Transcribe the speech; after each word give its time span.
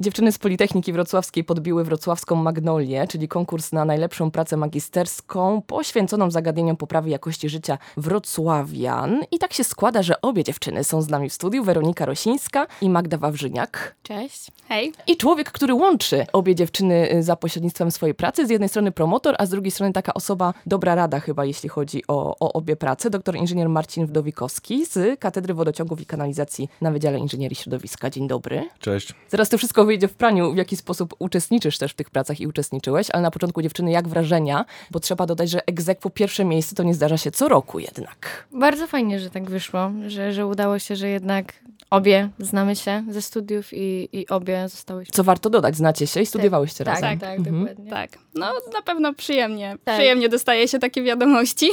Dziewczyny 0.00 0.32
z 0.32 0.38
Politechniki 0.38 0.92
Wrocławskiej 0.92 1.44
podbiły 1.44 1.84
wrocławską 1.84 2.36
Magnolię, 2.36 3.06
czyli 3.08 3.28
konkurs 3.28 3.72
na 3.72 3.84
najlepszą 3.84 4.30
pracę 4.30 4.56
magisterską 4.56 5.62
poświęconą 5.62 6.30
zagadnieniom 6.30 6.76
poprawy 6.76 7.10
jakości 7.10 7.48
życia 7.48 7.78
wrocławian. 7.96 9.24
I 9.30 9.38
tak 9.38 9.52
się 9.52 9.64
składa, 9.64 10.02
że 10.02 10.20
obie 10.20 10.44
dziewczyny 10.44 10.84
są 10.84 11.02
z 11.02 11.08
nami 11.08 11.28
w 11.28 11.32
studiu, 11.32 11.64
Weronika 11.64 12.06
Rosińska 12.06 12.66
i 12.80 12.90
Magda 12.90 13.16
Wawrzyniak. 13.16 13.94
Cześć. 14.02 14.50
Hej. 14.68 14.92
I 15.06 15.16
człowiek, 15.16 15.50
który 15.52 15.74
łączy 15.74 16.26
obie 16.32 16.54
dziewczyny 16.54 17.12
y, 17.12 17.22
za 17.22 17.36
pośrednictwem 17.36 17.90
swojej 17.90 18.14
pracy. 18.14 18.46
Z 18.46 18.50
jednej 18.50 18.68
strony 18.68 18.92
promotor, 18.92 19.34
a 19.38 19.46
z 19.46 19.50
drugiej 19.50 19.70
strony 19.70 19.92
taka 19.92 20.14
osoba, 20.14 20.54
dobra 20.66 20.94
rada 20.94 21.20
chyba, 21.20 21.44
jeśli 21.44 21.68
chodzi 21.68 22.02
o, 22.08 22.36
o 22.40 22.52
obie 22.52 22.76
prace. 22.76 23.10
Doktor 23.10 23.36
inżynier 23.36 23.68
Marcin 23.68 24.06
Wdowikowski 24.06 24.86
z 24.86 25.20
Katedry 25.20 25.54
Wodociągów 25.54 26.00
i 26.00 26.06
Kanalizacji 26.06 26.68
na 26.80 26.90
Wydziale 26.90 27.18
Inżynierii 27.18 27.56
Środowiska. 27.56 28.10
Dzień 28.10 28.28
dobry. 28.28 28.68
Cześć. 28.80 29.14
Zaraz 29.28 29.48
to 29.48 29.58
wszystko 29.58 29.87
wyjdzie 29.88 30.08
w 30.08 30.14
praniu, 30.14 30.52
w 30.52 30.56
jaki 30.56 30.76
sposób 30.76 31.14
uczestniczysz 31.18 31.78
też 31.78 31.92
w 31.92 31.94
tych 31.94 32.10
pracach 32.10 32.40
i 32.40 32.46
uczestniczyłeś, 32.46 33.10
ale 33.10 33.22
na 33.22 33.30
początku 33.30 33.62
dziewczyny, 33.62 33.90
jak 33.90 34.08
wrażenia? 34.08 34.64
Bo 34.90 35.00
trzeba 35.00 35.26
dodać, 35.26 35.50
że 35.50 35.66
egzekwo 35.66 36.10
pierwsze 36.10 36.44
miejsce 36.44 36.74
to 36.74 36.82
nie 36.82 36.94
zdarza 36.94 37.16
się 37.16 37.30
co 37.30 37.48
roku 37.48 37.78
jednak. 37.78 38.46
Bardzo 38.52 38.86
fajnie, 38.86 39.20
że 39.20 39.30
tak 39.30 39.50
wyszło, 39.50 39.90
że, 40.06 40.32
że 40.32 40.46
udało 40.46 40.78
się, 40.78 40.96
że 40.96 41.08
jednak 41.08 41.52
obie 41.90 42.28
znamy 42.38 42.76
się 42.76 43.04
ze 43.08 43.22
studiów 43.22 43.68
i, 43.72 44.08
i 44.12 44.28
obie 44.28 44.68
zostałyśmy. 44.68 45.12
Co 45.12 45.24
warto 45.24 45.50
dodać, 45.50 45.76
znacie 45.76 46.06
się 46.06 46.20
i 46.20 46.26
studiowałyście 46.26 46.84
tak, 46.84 46.94
razem. 46.94 47.18
Tak, 47.18 47.28
tak, 47.30 47.38
Mhm. 47.38 47.60
dokładnie. 47.60 47.90
Tak, 47.90 48.10
no 48.34 48.52
na 48.72 48.82
pewno 48.82 49.14
przyjemnie. 49.14 49.76
Tak. 49.84 49.94
Przyjemnie 49.94 50.28
dostaje 50.28 50.68
się 50.68 50.78
takie 50.78 51.02
wiadomości. 51.02 51.70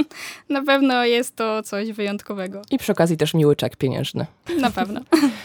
na 0.48 0.62
pewno 0.62 1.04
jest 1.04 1.36
to 1.36 1.62
coś 1.62 1.92
wyjątkowego. 1.92 2.62
I 2.70 2.78
przy 2.78 2.92
okazji 2.92 3.16
też 3.16 3.34
miły 3.34 3.56
czek 3.56 3.76
pieniężny. 3.76 4.26
Na 4.60 4.70
pewno. 4.70 5.00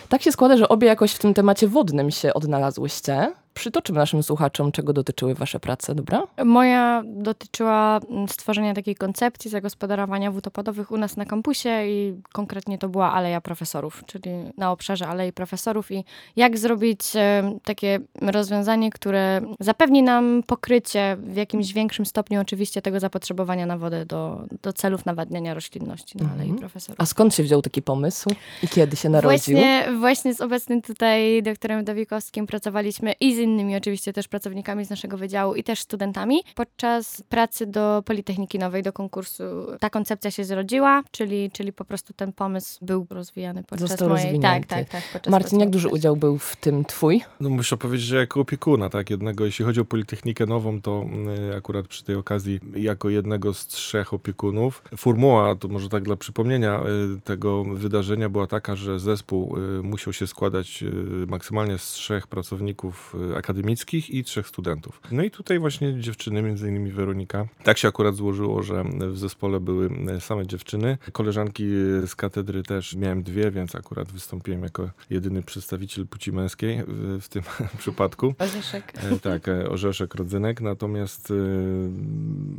Tak 0.09 0.21
się 0.21 0.31
składa, 0.31 0.57
że 0.57 0.69
obie 0.69 0.87
jakoś 0.87 1.11
w 1.13 1.19
tym 1.19 1.33
temacie 1.33 1.67
wodnym 1.67 2.11
się 2.11 2.33
odnalazłyście. 2.33 3.31
Przytoczymy 3.53 3.99
naszym 3.99 4.23
słuchaczom, 4.23 4.71
czego 4.71 4.93
dotyczyły 4.93 5.35
wasze 5.35 5.59
prace, 5.59 5.95
dobra? 5.95 6.23
Moja 6.45 7.03
dotyczyła 7.05 7.99
mm, 8.09 8.27
stworzenia 8.27 8.73
takiej 8.73 8.95
koncepcji 8.95 9.51
zagospodarowania 9.51 10.31
wód 10.31 10.47
opadowych 10.47 10.91
u 10.91 10.97
nas 10.97 11.17
na 11.17 11.25
kampusie 11.25 11.69
i 11.85 12.13
konkretnie 12.31 12.77
to 12.77 12.89
była 12.89 13.11
Aleja 13.13 13.41
Profesorów, 13.41 14.03
czyli 14.05 14.29
na 14.57 14.71
obszarze 14.71 15.07
Alei 15.07 15.31
Profesorów 15.33 15.91
i 15.91 16.03
jak 16.35 16.57
zrobić 16.57 16.99
e, 17.15 17.59
takie 17.63 17.99
rozwiązanie, 18.21 18.89
które 18.91 19.41
zapewni 19.59 20.03
nam 20.03 20.43
pokrycie 20.47 21.17
w 21.19 21.35
jakimś 21.35 21.73
większym 21.73 22.05
stopniu 22.05 22.41
oczywiście 22.41 22.81
tego 22.81 22.99
zapotrzebowania 22.99 23.65
na 23.65 23.77
wodę 23.77 24.05
do, 24.05 24.41
do 24.61 24.73
celów 24.73 25.05
nawadniania 25.05 25.53
roślinności 25.53 26.17
na 26.17 26.25
Alei 26.31 26.43
Mhm. 26.43 26.59
Profesorów. 26.59 27.01
A 27.01 27.05
skąd 27.05 27.35
się 27.35 27.43
wziął 27.43 27.61
taki 27.61 27.81
pomysł 27.81 28.29
i 28.63 28.67
kiedy 28.67 28.95
się 28.95 29.09
narodził? 29.09 29.57
Właśnie, 29.57 29.87
właśnie 29.99 30.33
z 30.35 30.41
obecnym 30.41 30.81
tutaj 30.81 31.43
doktorem 31.43 31.83
Dawikowskim 31.85 32.47
pracowaliśmy 32.47 33.13
i 33.19 33.35
z 33.35 33.42
innymi 33.43 33.75
oczywiście 33.75 34.13
też 34.13 34.27
pracownikami 34.27 34.85
z 34.85 34.89
naszego 34.89 35.17
wydziału 35.17 35.55
i 35.55 35.63
też 35.63 35.79
studentami. 35.79 36.43
Podczas 36.55 37.23
pracy 37.29 37.65
do 37.65 38.03
Politechniki 38.05 38.59
Nowej, 38.59 38.83
do 38.83 38.93
konkursu 38.93 39.43
ta 39.79 39.89
koncepcja 39.89 40.31
się 40.31 40.43
zrodziła, 40.43 41.03
czyli, 41.11 41.51
czyli 41.51 41.73
po 41.73 41.85
prostu 41.85 42.13
ten 42.13 42.33
pomysł 42.33 42.85
był 42.85 43.07
rozwijany 43.09 43.63
podczas 43.63 43.89
Został 43.89 44.09
mojej... 44.09 44.23
rozwinięty. 44.23 44.67
Tak, 44.67 44.89
tak, 44.89 45.03
tak. 45.11 45.27
Marcin, 45.27 45.59
jak 45.59 45.69
duży 45.69 45.87
udział 45.87 46.15
był 46.15 46.37
w 46.37 46.55
tym 46.55 46.85
twój? 46.85 47.21
No 47.39 47.49
muszę 47.49 47.77
powiedzieć, 47.77 48.07
że 48.07 48.17
jako 48.17 48.39
opiekuna, 48.39 48.89
tak, 48.89 49.09
jednego, 49.09 49.45
jeśli 49.45 49.65
chodzi 49.65 49.81
o 49.81 49.85
Politechnikę 49.85 50.45
Nową, 50.45 50.81
to 50.81 51.05
y, 51.51 51.55
akurat 51.55 51.87
przy 51.87 52.03
tej 52.03 52.15
okazji 52.15 52.59
jako 52.75 53.09
jednego 53.09 53.53
z 53.53 53.67
trzech 53.67 54.13
opiekunów. 54.13 54.83
Formuła, 54.97 55.55
to 55.55 55.67
może 55.67 55.89
tak 55.89 56.03
dla 56.03 56.15
przypomnienia 56.15 56.83
y, 57.17 57.21
tego 57.21 57.63
wydarzenia 57.63 58.29
była 58.29 58.47
taka, 58.47 58.75
że 58.75 58.99
zespół 58.99 59.57
y, 59.57 59.83
musiał 59.83 60.13
się 60.13 60.27
składać 60.27 60.83
maksymalnie 61.27 61.77
z 61.77 61.91
trzech 61.91 62.27
pracowników 62.27 63.15
akademickich 63.33 64.09
i 64.09 64.23
trzech 64.23 64.47
studentów. 64.47 65.01
No 65.11 65.23
i 65.23 65.31
tutaj 65.31 65.59
właśnie 65.59 66.01
dziewczyny, 66.01 66.41
między 66.41 66.69
innymi 66.69 66.91
Weronika. 66.91 67.47
Tak 67.63 67.77
się 67.77 67.87
akurat 67.87 68.15
złożyło, 68.15 68.63
że 68.63 68.83
w 68.99 69.17
zespole 69.17 69.59
były 69.59 69.89
same 70.19 70.47
dziewczyny. 70.47 70.97
Koleżanki 71.11 71.63
z 72.07 72.15
katedry 72.15 72.63
też 72.63 72.95
miałem 72.95 73.23
dwie, 73.23 73.51
więc 73.51 73.75
akurat 73.75 74.11
wystąpiłem 74.11 74.63
jako 74.63 74.89
jedyny 75.09 75.43
przedstawiciel 75.43 76.07
płci 76.07 76.31
męskiej 76.31 76.83
w, 76.87 77.21
w 77.21 77.29
tym 77.29 77.43
przypadku. 77.79 78.35
Orzeszek. 78.39 78.93
E, 78.95 79.19
Tak, 79.19 79.47
e, 79.47 79.69
orzeszek, 79.69 80.15
rodzynek, 80.15 80.61
natomiast 80.61 81.31
e, 81.31 81.33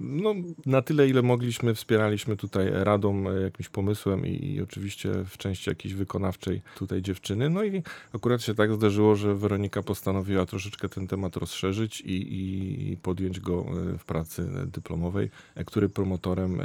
no, 0.01 0.35
na 0.67 0.83
tyle, 0.83 1.09
ile 1.09 1.23
mogliśmy, 1.23 1.75
wspieraliśmy 1.75 2.37
tutaj 2.37 2.71
radą, 2.73 3.23
jakimś 3.41 3.69
pomysłem 3.69 4.27
i, 4.27 4.47
i 4.47 4.63
oczywiście 4.63 5.13
w 5.27 5.39
części 5.39 5.71
jakiejś 5.71 5.95
wykonawczej 5.95 6.63
tutaj 6.79 7.03
dziewczyny. 7.03 7.51
No 7.51 7.65
i 7.65 7.83
akurat 8.15 8.43
się 8.43 8.55
tak 8.55 8.75
zdarzyło, 8.75 9.17
że 9.17 9.35
Weronika 9.35 9.83
postanowiła 9.83 10.47
troszeczkę 10.47 10.64
ten 10.71 11.07
temat 11.07 11.37
rozszerzyć 11.37 12.01
i, 12.01 12.93
i, 12.93 12.97
podjąć 12.97 13.41
go 13.41 13.65
e, 13.95 13.99
w 13.99 14.05
pracy 14.05 14.49
dyplomowej, 14.67 15.31
e, 15.55 15.65
który 15.65 15.89
promotorem 15.89 16.61
e, 16.61 16.65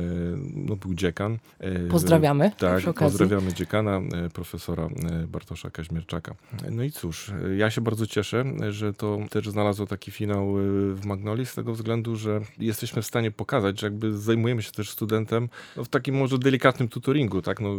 no, 0.53 0.75
był 0.75 0.93
dziekan. 0.93 1.37
E, 1.59 1.79
Pozdrawiamy 1.79 2.51
tak, 2.57 2.83
pozdrawiamy 2.93 3.53
dziekana, 3.53 3.97
e, 3.97 4.29
profesora 4.29 4.83
e, 4.83 5.27
Bartosza 5.27 5.69
Kaźmierczaka. 5.69 6.35
No 6.71 6.83
i 6.83 6.91
cóż, 6.91 7.29
e, 7.29 7.55
ja 7.55 7.69
się 7.71 7.81
bardzo 7.81 8.07
cieszę, 8.07 8.43
e, 8.61 8.71
że 8.71 8.93
to 8.93 9.19
też 9.29 9.49
znalazło 9.49 9.87
taki 9.87 10.11
finał 10.11 10.59
e, 10.59 10.61
w 10.93 11.05
Magnolii 11.05 11.45
z 11.45 11.55
tego 11.55 11.73
względu, 11.73 12.15
że 12.15 12.41
jesteśmy 12.59 13.01
w 13.01 13.05
stanie 13.05 13.31
pokazać, 13.31 13.79
że 13.79 13.87
jakby 13.87 14.17
zajmujemy 14.17 14.61
się 14.61 14.71
też 14.71 14.89
studentem 14.89 15.49
no, 15.77 15.83
w 15.83 15.89
takim 15.89 16.15
może 16.15 16.37
delikatnym 16.37 16.89
tutoringu, 16.89 17.41
tak, 17.41 17.59
no 17.59 17.69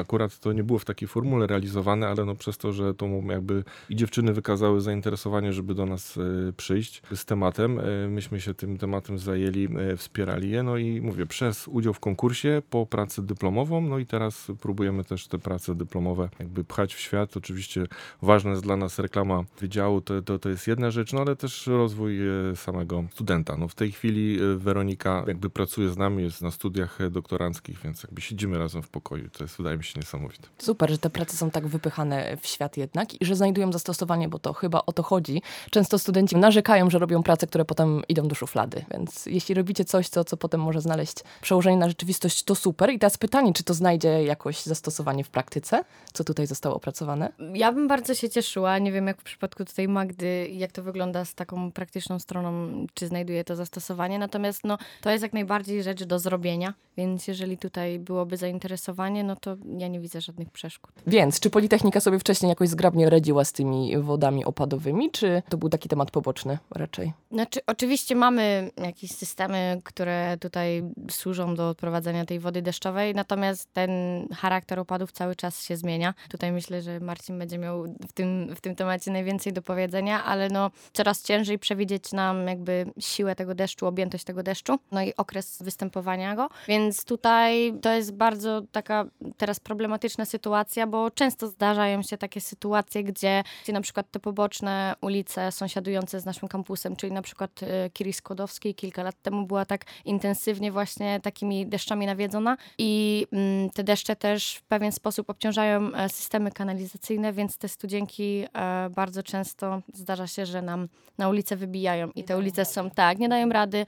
akurat 0.00 0.38
to 0.38 0.52
nie 0.52 0.64
było 0.64 0.78
w 0.78 0.84
takiej 0.84 1.08
formule 1.08 1.46
realizowane, 1.46 2.08
ale 2.08 2.24
no 2.24 2.34
przez 2.34 2.58
to, 2.58 2.72
że 2.72 2.94
to 2.94 3.06
jakby 3.28 3.64
i 3.88 3.96
dziewczyny 3.96 4.32
wykazały 4.32 4.80
zainteresowanie, 4.80 5.52
żeby 5.64 5.74
do 5.74 5.86
nas 5.86 6.16
e, 6.16 6.52
przyjść 6.52 7.02
z 7.14 7.24
tematem, 7.24 7.80
e, 7.80 8.08
myśmy 8.08 8.40
się 8.40 8.54
tym 8.54 8.78
tematem 8.78 9.18
zajęli, 9.18 9.68
e, 9.78 9.96
wspierali 9.96 10.50
je, 10.50 10.62
no 10.62 10.76
i 10.76 11.00
mówię, 11.00 11.26
przez 11.26 11.68
udział 11.68 11.94
w 11.94 12.00
konkursie, 12.00 12.62
po 12.70 12.86
pracę 12.86 13.22
dyplomową, 13.22 13.80
no 13.80 13.98
i 13.98 14.06
teraz 14.06 14.46
próbujemy 14.60 15.04
też 15.04 15.28
te 15.28 15.38
prace 15.38 15.74
dyplomowe 15.74 16.28
jakby 16.38 16.64
pchać 16.64 16.94
w 16.94 17.00
świat. 17.00 17.36
Oczywiście 17.36 17.86
ważna 18.22 18.50
jest 18.50 18.62
dla 18.62 18.76
nas 18.76 18.98
reklama 18.98 19.44
wydziału, 19.60 20.00
to, 20.00 20.22
to, 20.22 20.38
to 20.38 20.48
jest 20.48 20.66
jedna 20.66 20.90
rzecz, 20.90 21.12
no 21.12 21.20
ale 21.20 21.36
też 21.36 21.66
rozwój 21.66 22.18
samego 22.54 23.04
studenta. 23.12 23.56
No 23.56 23.68
w 23.68 23.74
tej 23.74 23.92
chwili 23.92 24.38
Weronika 24.56 25.24
jakby 25.26 25.50
pracuje 25.50 25.90
z 25.90 25.96
nami, 25.96 26.22
jest 26.22 26.42
na 26.42 26.50
studiach 26.50 27.10
doktoranckich, 27.10 27.78
więc 27.84 28.02
jakby 28.02 28.20
siedzimy 28.20 28.58
razem 28.58 28.82
w 28.82 28.88
pokoju. 28.88 29.30
To 29.30 29.44
jest, 29.44 29.56
wydaje 29.56 29.76
mi 29.76 29.84
się, 29.84 30.00
niesamowite. 30.00 30.48
Super, 30.58 30.90
że 30.90 30.98
te 30.98 31.10
prace 31.10 31.36
są 31.36 31.50
tak 31.50 31.66
wypychane 31.66 32.36
w 32.40 32.46
świat 32.46 32.76
jednak 32.76 33.22
i 33.22 33.24
że 33.24 33.36
znajdują 33.36 33.72
zastosowanie, 33.72 34.28
bo 34.28 34.38
to 34.38 34.52
chyba 34.52 34.82
o 34.86 34.92
to 34.92 35.02
chodzi. 35.02 35.42
Często 35.70 35.98
studenci 35.98 36.36
narzekają, 36.36 36.90
że 36.90 36.98
robią 36.98 37.22
prace, 37.22 37.46
które 37.46 37.64
potem 37.64 38.02
idą 38.08 38.28
do 38.28 38.34
szuflady, 38.34 38.84
więc 38.90 39.26
jeśli 39.26 39.54
robicie 39.54 39.84
coś, 39.84 40.08
co, 40.08 40.24
co 40.24 40.36
potem 40.36 40.60
może 40.60 40.80
znaleźć 40.80 41.16
przełożenie 41.40 41.76
na 41.76 41.88
rzeczywistość, 41.88 42.42
to 42.42 42.54
super. 42.54 42.90
I 42.92 42.98
teraz 42.98 43.18
pytanie, 43.18 43.52
czy 43.52 43.64
to 43.64 43.74
znajdzie 43.74 44.24
jakoś 44.24 44.62
zastosowanie 44.62 45.24
w 45.24 45.30
praktyce, 45.30 45.84
co 46.12 46.24
tutaj 46.24 46.46
zostało 46.46 46.76
opracowane? 46.76 47.32
Ja 47.54 47.72
bym 47.72 47.88
bardzo 47.88 48.14
się 48.14 48.28
cieszyła, 48.28 48.78
nie 48.78 48.92
wiem 48.92 49.06
jak 49.06 49.20
w 49.20 49.24
przypadku 49.24 49.64
tutaj 49.64 49.88
Magdy, 49.88 50.48
jak 50.52 50.72
to 50.72 50.82
wygląda 50.82 51.24
z 51.24 51.34
taką 51.34 51.72
praktyczną 51.72 52.18
stroną, 52.18 52.68
czy 52.94 53.06
znajduje 53.06 53.44
to 53.44 53.56
zastosowanie, 53.56 54.18
natomiast 54.18 54.64
no, 54.64 54.78
to 55.00 55.10
jest 55.10 55.22
jak 55.22 55.32
najbardziej 55.32 55.82
rzecz 55.82 56.04
do 56.04 56.18
zrobienia, 56.18 56.74
więc 56.96 57.28
jeżeli 57.28 57.58
tutaj 57.58 57.98
byłoby 57.98 58.36
zainteresowanie, 58.36 59.24
no 59.24 59.36
to 59.36 59.56
ja 59.78 59.88
nie 59.88 60.00
widzę 60.00 60.20
żadnych 60.20 60.50
przeszkód. 60.50 60.92
Więc, 61.06 61.40
czy 61.40 61.50
Politechnika 61.50 62.00
sobie 62.00 62.18
wcześniej 62.18 62.48
jakoś 62.48 62.68
zgrabnie 62.68 63.10
radziła 63.10 63.44
z 63.44 63.52
tymi 63.52 63.98
wodami 63.98 64.44
opadowymi, 64.44 65.10
czy 65.10 65.42
to 65.48 65.56
był 65.56 65.68
taki 65.68 65.88
temat 65.88 66.10
poboczny 66.10 66.58
raczej? 66.70 67.12
Znaczy, 67.30 67.60
oczywiście 67.66 68.14
mamy 68.14 68.70
jakieś 68.76 69.10
systemy, 69.10 69.80
które 69.84 70.36
tutaj 70.40 70.82
służą 71.10 71.54
do 71.54 71.68
odprowadzania 71.68 72.24
tej 72.24 72.40
wody 72.40 72.62
deszczowej, 72.62 73.14
natomiast 73.14 73.72
ten 73.72 73.90
charakter 74.36 74.80
opadów 74.80 75.12
cały 75.12 75.36
czas 75.36 75.64
się 75.64 75.76
zmienia. 75.76 76.14
Tutaj 76.28 76.52
myślę, 76.52 76.82
że 76.82 77.00
Marcin 77.00 77.38
będzie 77.38 77.58
miał 77.58 77.84
w 78.08 78.12
tym, 78.12 78.54
w 78.56 78.60
tym 78.60 78.76
temacie 78.76 79.10
najwięcej 79.10 79.52
do 79.52 79.62
powiedzenia, 79.62 80.24
ale 80.24 80.48
no 80.48 80.70
coraz 80.92 81.22
ciężej 81.22 81.58
przewidzieć 81.58 82.12
nam 82.12 82.48
jakby 82.48 82.86
siłę 83.00 83.34
tego 83.34 83.54
deszczu, 83.54 83.86
objętość 83.86 84.24
tego 84.24 84.42
deszczu, 84.42 84.78
no 84.92 85.02
i 85.02 85.12
okres 85.16 85.62
występowania 85.62 86.34
go. 86.36 86.48
Więc 86.68 87.04
tutaj 87.04 87.74
to 87.82 87.92
jest 87.92 88.12
bardzo 88.12 88.62
taka 88.72 89.04
teraz 89.36 89.60
problematyczna 89.60 90.24
sytuacja, 90.24 90.86
bo 90.86 91.10
często 91.10 91.48
zdarzają 91.48 92.02
się 92.02 92.18
takie 92.18 92.40
sytuacje, 92.40 93.04
gdzie, 93.04 93.44
gdzie 93.62 93.72
na 93.72 93.80
przykład 93.80 94.10
te 94.10 94.20
poboczne 94.20 94.94
ulice 95.00 95.23
ulice 95.24 95.52
sąsiadujące 95.52 96.20
z 96.20 96.24
naszym 96.24 96.48
kampusem, 96.48 96.96
czyli 96.96 97.12
na 97.12 97.22
przykład 97.22 97.50
e, 97.62 97.90
Kiri 97.90 98.12
Skłodowskiej 98.12 98.74
kilka 98.74 99.02
lat 99.02 99.22
temu 99.22 99.46
była 99.46 99.64
tak 99.64 99.84
intensywnie 100.04 100.72
właśnie 100.72 101.20
takimi 101.20 101.66
deszczami 101.66 102.06
nawiedzona 102.06 102.56
i 102.78 103.26
mm, 103.32 103.70
te 103.70 103.84
deszcze 103.84 104.16
też 104.16 104.54
w 104.56 104.62
pewien 104.62 104.92
sposób 104.92 105.30
obciążają 105.30 105.94
e, 105.94 106.08
systemy 106.08 106.50
kanalizacyjne, 106.50 107.32
więc 107.32 107.58
te 107.58 107.68
studzienki 107.68 108.44
e, 108.54 108.90
bardzo 108.90 109.22
często 109.22 109.82
zdarza 109.92 110.26
się, 110.26 110.46
że 110.46 110.62
nam 110.62 110.88
na 111.18 111.28
ulicę 111.28 111.56
wybijają 111.56 112.10
i 112.14 112.24
te 112.24 112.38
ulice 112.38 112.64
są, 112.64 112.90
tak, 112.90 113.18
nie 113.18 113.28
dają 113.28 113.48
rady, 113.48 113.86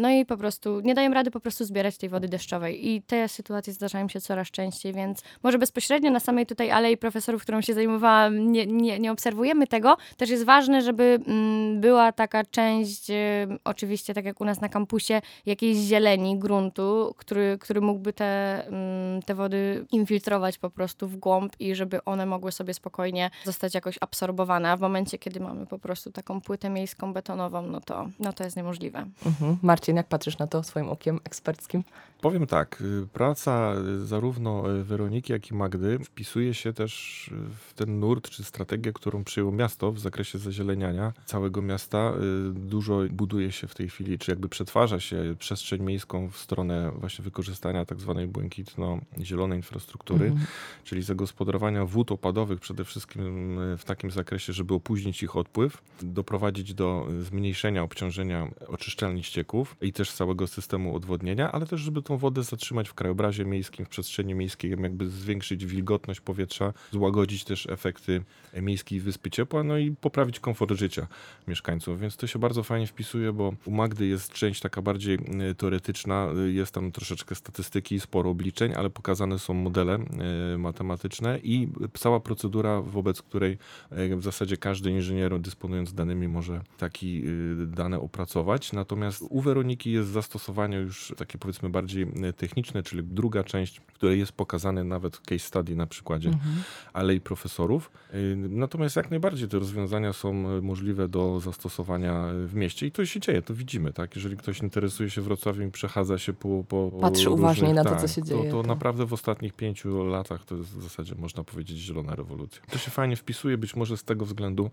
no 0.00 0.10
i 0.10 0.26
po 0.26 0.36
prostu, 0.36 0.80
nie 0.80 0.94
dają 0.94 1.14
rady 1.14 1.30
po 1.30 1.40
prostu 1.40 1.64
zbierać 1.64 1.98
tej 1.98 2.08
wody 2.08 2.28
deszczowej 2.28 2.88
i 2.88 3.02
te 3.02 3.28
sytuacje 3.28 3.72
zdarzają 3.72 4.08
się 4.08 4.20
coraz 4.20 4.50
częściej, 4.50 4.92
więc 4.92 5.22
może 5.42 5.58
bezpośrednio 5.58 6.10
na 6.10 6.20
samej 6.20 6.46
tutaj 6.46 6.70
alei 6.70 6.96
profesorów, 6.96 7.42
którą 7.42 7.60
się 7.60 7.74
zajmowałam, 7.74 8.52
nie, 8.52 8.66
nie, 8.66 8.98
nie 8.98 9.12
obserwujemy 9.12 9.66
tego. 9.66 9.96
Też 10.16 10.30
jest 10.30 10.44
ważne, 10.44 10.63
żeby 10.82 11.20
mm, 11.26 11.80
była 11.80 12.12
taka 12.12 12.44
część, 12.44 13.10
e, 13.10 13.46
oczywiście 13.64 14.14
tak 14.14 14.24
jak 14.24 14.40
u 14.40 14.44
nas 14.44 14.60
na 14.60 14.68
kampusie, 14.68 15.20
jakiejś 15.46 15.78
zieleni 15.78 16.38
gruntu, 16.38 17.14
który, 17.18 17.58
który 17.60 17.80
mógłby 17.80 18.12
te, 18.12 18.64
mm, 18.66 19.22
te 19.22 19.34
wody 19.34 19.86
infiltrować 19.92 20.58
po 20.58 20.70
prostu 20.70 21.08
w 21.08 21.16
głąb 21.16 21.52
i 21.60 21.74
żeby 21.74 22.04
one 22.04 22.26
mogły 22.26 22.52
sobie 22.52 22.74
spokojnie 22.74 23.30
zostać 23.44 23.74
jakoś 23.74 23.98
absorbowane. 24.00 24.70
A 24.70 24.76
w 24.76 24.80
momencie, 24.80 25.18
kiedy 25.18 25.40
mamy 25.40 25.66
po 25.66 25.78
prostu 25.78 26.12
taką 26.12 26.40
płytę 26.40 26.70
miejską 26.70 27.12
betonową, 27.12 27.62
no 27.62 27.80
to, 27.80 28.08
no 28.18 28.32
to 28.32 28.44
jest 28.44 28.56
niemożliwe. 28.56 29.06
Mhm. 29.26 29.58
Marcin, 29.62 29.96
jak 29.96 30.08
patrzysz 30.08 30.38
na 30.38 30.46
to 30.46 30.62
swoim 30.62 30.88
okiem 30.88 31.20
eksperckim? 31.24 31.84
Powiem 32.20 32.46
tak, 32.46 32.80
y, 32.80 33.06
praca 33.12 33.74
y, 34.02 34.06
zarówno 34.06 34.74
y, 34.74 34.84
Weroniki, 34.84 35.32
jak 35.32 35.50
i 35.50 35.54
Magdy 35.54 35.98
wpisuje 35.98 36.54
się 36.54 36.72
też 36.72 37.30
w 37.68 37.74
ten 37.74 38.00
nurt 38.00 38.30
czy 38.30 38.44
strategię, 38.44 38.92
którą 38.92 39.24
przyjęło 39.24 39.52
miasto 39.52 39.92
w 39.92 39.98
zakresie 39.98 40.38
zazieleniania 40.54 41.12
całego 41.26 41.62
miasta. 41.62 42.12
Dużo 42.52 43.00
buduje 43.10 43.52
się 43.52 43.66
w 43.66 43.74
tej 43.74 43.88
chwili, 43.88 44.18
czy 44.18 44.30
jakby 44.30 44.48
przetwarza 44.48 45.00
się 45.00 45.34
przestrzeń 45.38 45.82
miejską 45.82 46.30
w 46.30 46.36
stronę 46.36 46.92
właśnie 47.00 47.24
wykorzystania 47.24 47.84
tak 47.84 48.00
zwanej 48.00 48.28
błękitno-zielonej 48.28 49.56
infrastruktury, 49.56 50.26
mhm. 50.26 50.46
czyli 50.84 51.02
zagospodarowania 51.02 51.84
wód 51.84 52.12
opadowych 52.12 52.60
przede 52.60 52.84
wszystkim 52.84 53.58
w 53.78 53.84
takim 53.84 54.10
zakresie, 54.10 54.52
żeby 54.52 54.74
opóźnić 54.74 55.22
ich 55.22 55.36
odpływ, 55.36 55.82
doprowadzić 56.02 56.74
do 56.74 57.08
zmniejszenia 57.20 57.82
obciążenia 57.82 58.48
oczyszczalni 58.68 59.22
ścieków 59.22 59.76
i 59.80 59.92
też 59.92 60.12
całego 60.12 60.46
systemu 60.46 60.96
odwodnienia, 60.96 61.52
ale 61.52 61.66
też 61.66 61.80
żeby 61.80 62.02
tą 62.02 62.16
wodę 62.16 62.42
zatrzymać 62.42 62.88
w 62.88 62.94
krajobrazie 62.94 63.44
miejskim, 63.44 63.86
w 63.86 63.88
przestrzeni 63.88 64.34
miejskiej, 64.34 64.70
jakby 64.70 65.10
zwiększyć 65.10 65.66
wilgotność 65.66 66.20
powietrza, 66.20 66.72
złagodzić 66.92 67.44
też 67.44 67.66
efekty 67.66 68.24
miejskiej 68.62 69.00
wyspy 69.00 69.30
ciepła, 69.30 69.62
no 69.62 69.78
i 69.78 69.90
poprawić 69.90 70.40
komfort 70.44 70.72
życia 70.72 71.06
mieszkańców. 71.48 72.00
Więc 72.00 72.16
to 72.16 72.26
się 72.26 72.38
bardzo 72.38 72.62
fajnie 72.62 72.86
wpisuje, 72.86 73.32
bo 73.32 73.52
u 73.64 73.70
Magdy 73.70 74.06
jest 74.06 74.32
część 74.32 74.60
taka 74.60 74.82
bardziej 74.82 75.14
e, 75.14 75.54
teoretyczna, 75.54 76.28
jest 76.46 76.74
tam 76.74 76.92
troszeczkę 76.92 77.34
statystyki, 77.34 78.00
sporo 78.00 78.30
obliczeń, 78.30 78.74
ale 78.74 78.90
pokazane 78.90 79.38
są 79.38 79.54
modele 79.54 79.94
e, 79.94 80.58
matematyczne 80.58 81.38
i 81.42 81.68
cała 81.98 82.20
procedura, 82.20 82.82
wobec 82.82 83.22
której 83.22 83.58
e, 83.90 84.16
w 84.16 84.22
zasadzie 84.22 84.56
każdy 84.56 84.90
inżynier 84.90 85.40
dysponując 85.40 85.94
danymi 85.94 86.28
może 86.28 86.60
taki 86.78 87.24
dane 87.66 88.00
opracować. 88.00 88.72
Natomiast 88.72 89.24
u 89.30 89.40
Weroniki 89.40 89.92
jest 89.92 90.08
zastosowanie 90.08 90.76
już 90.76 91.14
takie 91.16 91.38
powiedzmy 91.38 91.68
bardziej 91.68 92.06
techniczne, 92.36 92.82
czyli 92.82 93.04
druga 93.04 93.44
część, 93.44 93.80
w 93.80 93.92
której 93.92 94.18
jest 94.18 94.32
pokazane 94.32 94.84
nawet 94.84 95.18
case 95.18 95.38
study 95.38 95.76
na 95.76 95.86
przykładzie 95.86 96.28
mhm. 96.28 96.54
alei 96.92 97.20
profesorów. 97.20 97.90
Natomiast 98.36 98.96
jak 98.96 99.10
najbardziej 99.10 99.48
te 99.48 99.58
rozwiązania 99.58 100.12
są 100.12 100.33
możliwe 100.62 101.08
do 101.08 101.40
zastosowania 101.40 102.24
w 102.46 102.54
mieście 102.54 102.86
i 102.86 102.92
to 102.92 103.06
się 103.06 103.20
dzieje, 103.20 103.42
to 103.42 103.54
widzimy, 103.54 103.92
tak? 103.92 104.16
Jeżeli 104.16 104.36
ktoś 104.36 104.60
interesuje 104.60 105.10
się 105.10 105.22
Wrocławiem 105.22 105.68
i 105.68 105.70
przechadza 105.70 106.18
się 106.18 106.32
po, 106.32 106.64
po 106.68 106.90
Patrzy 107.00 107.24
różnych, 107.24 107.38
uważnie 107.38 107.74
na 107.74 107.84
to, 107.84 107.90
tak, 107.90 108.00
co 108.00 108.08
się 108.08 108.22
dzieje. 108.22 108.50
To, 108.50 108.62
to 108.62 108.68
naprawdę 108.68 109.06
w 109.06 109.12
ostatnich 109.12 109.52
pięciu 109.52 110.04
latach 110.04 110.44
to 110.44 110.56
jest 110.56 110.78
w 110.78 110.82
zasadzie, 110.82 111.14
można 111.14 111.44
powiedzieć, 111.44 111.78
zielona 111.78 112.14
rewolucja. 112.14 112.62
To 112.70 112.78
się 112.78 112.90
fajnie 112.90 113.16
wpisuje, 113.16 113.58
być 113.58 113.76
może 113.76 113.96
z 113.96 114.04
tego 114.04 114.24
względu 114.24 114.70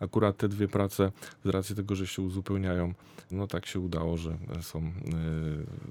akurat 0.00 0.36
te 0.36 0.48
dwie 0.48 0.68
prace, 0.68 1.12
z 1.44 1.48
racji 1.48 1.76
tego, 1.76 1.94
że 1.94 2.06
się 2.06 2.22
uzupełniają, 2.22 2.94
no 3.30 3.46
tak 3.46 3.66
się 3.66 3.80
udało, 3.80 4.16
że 4.16 4.36
są 4.60 4.80
yy, 4.80 4.90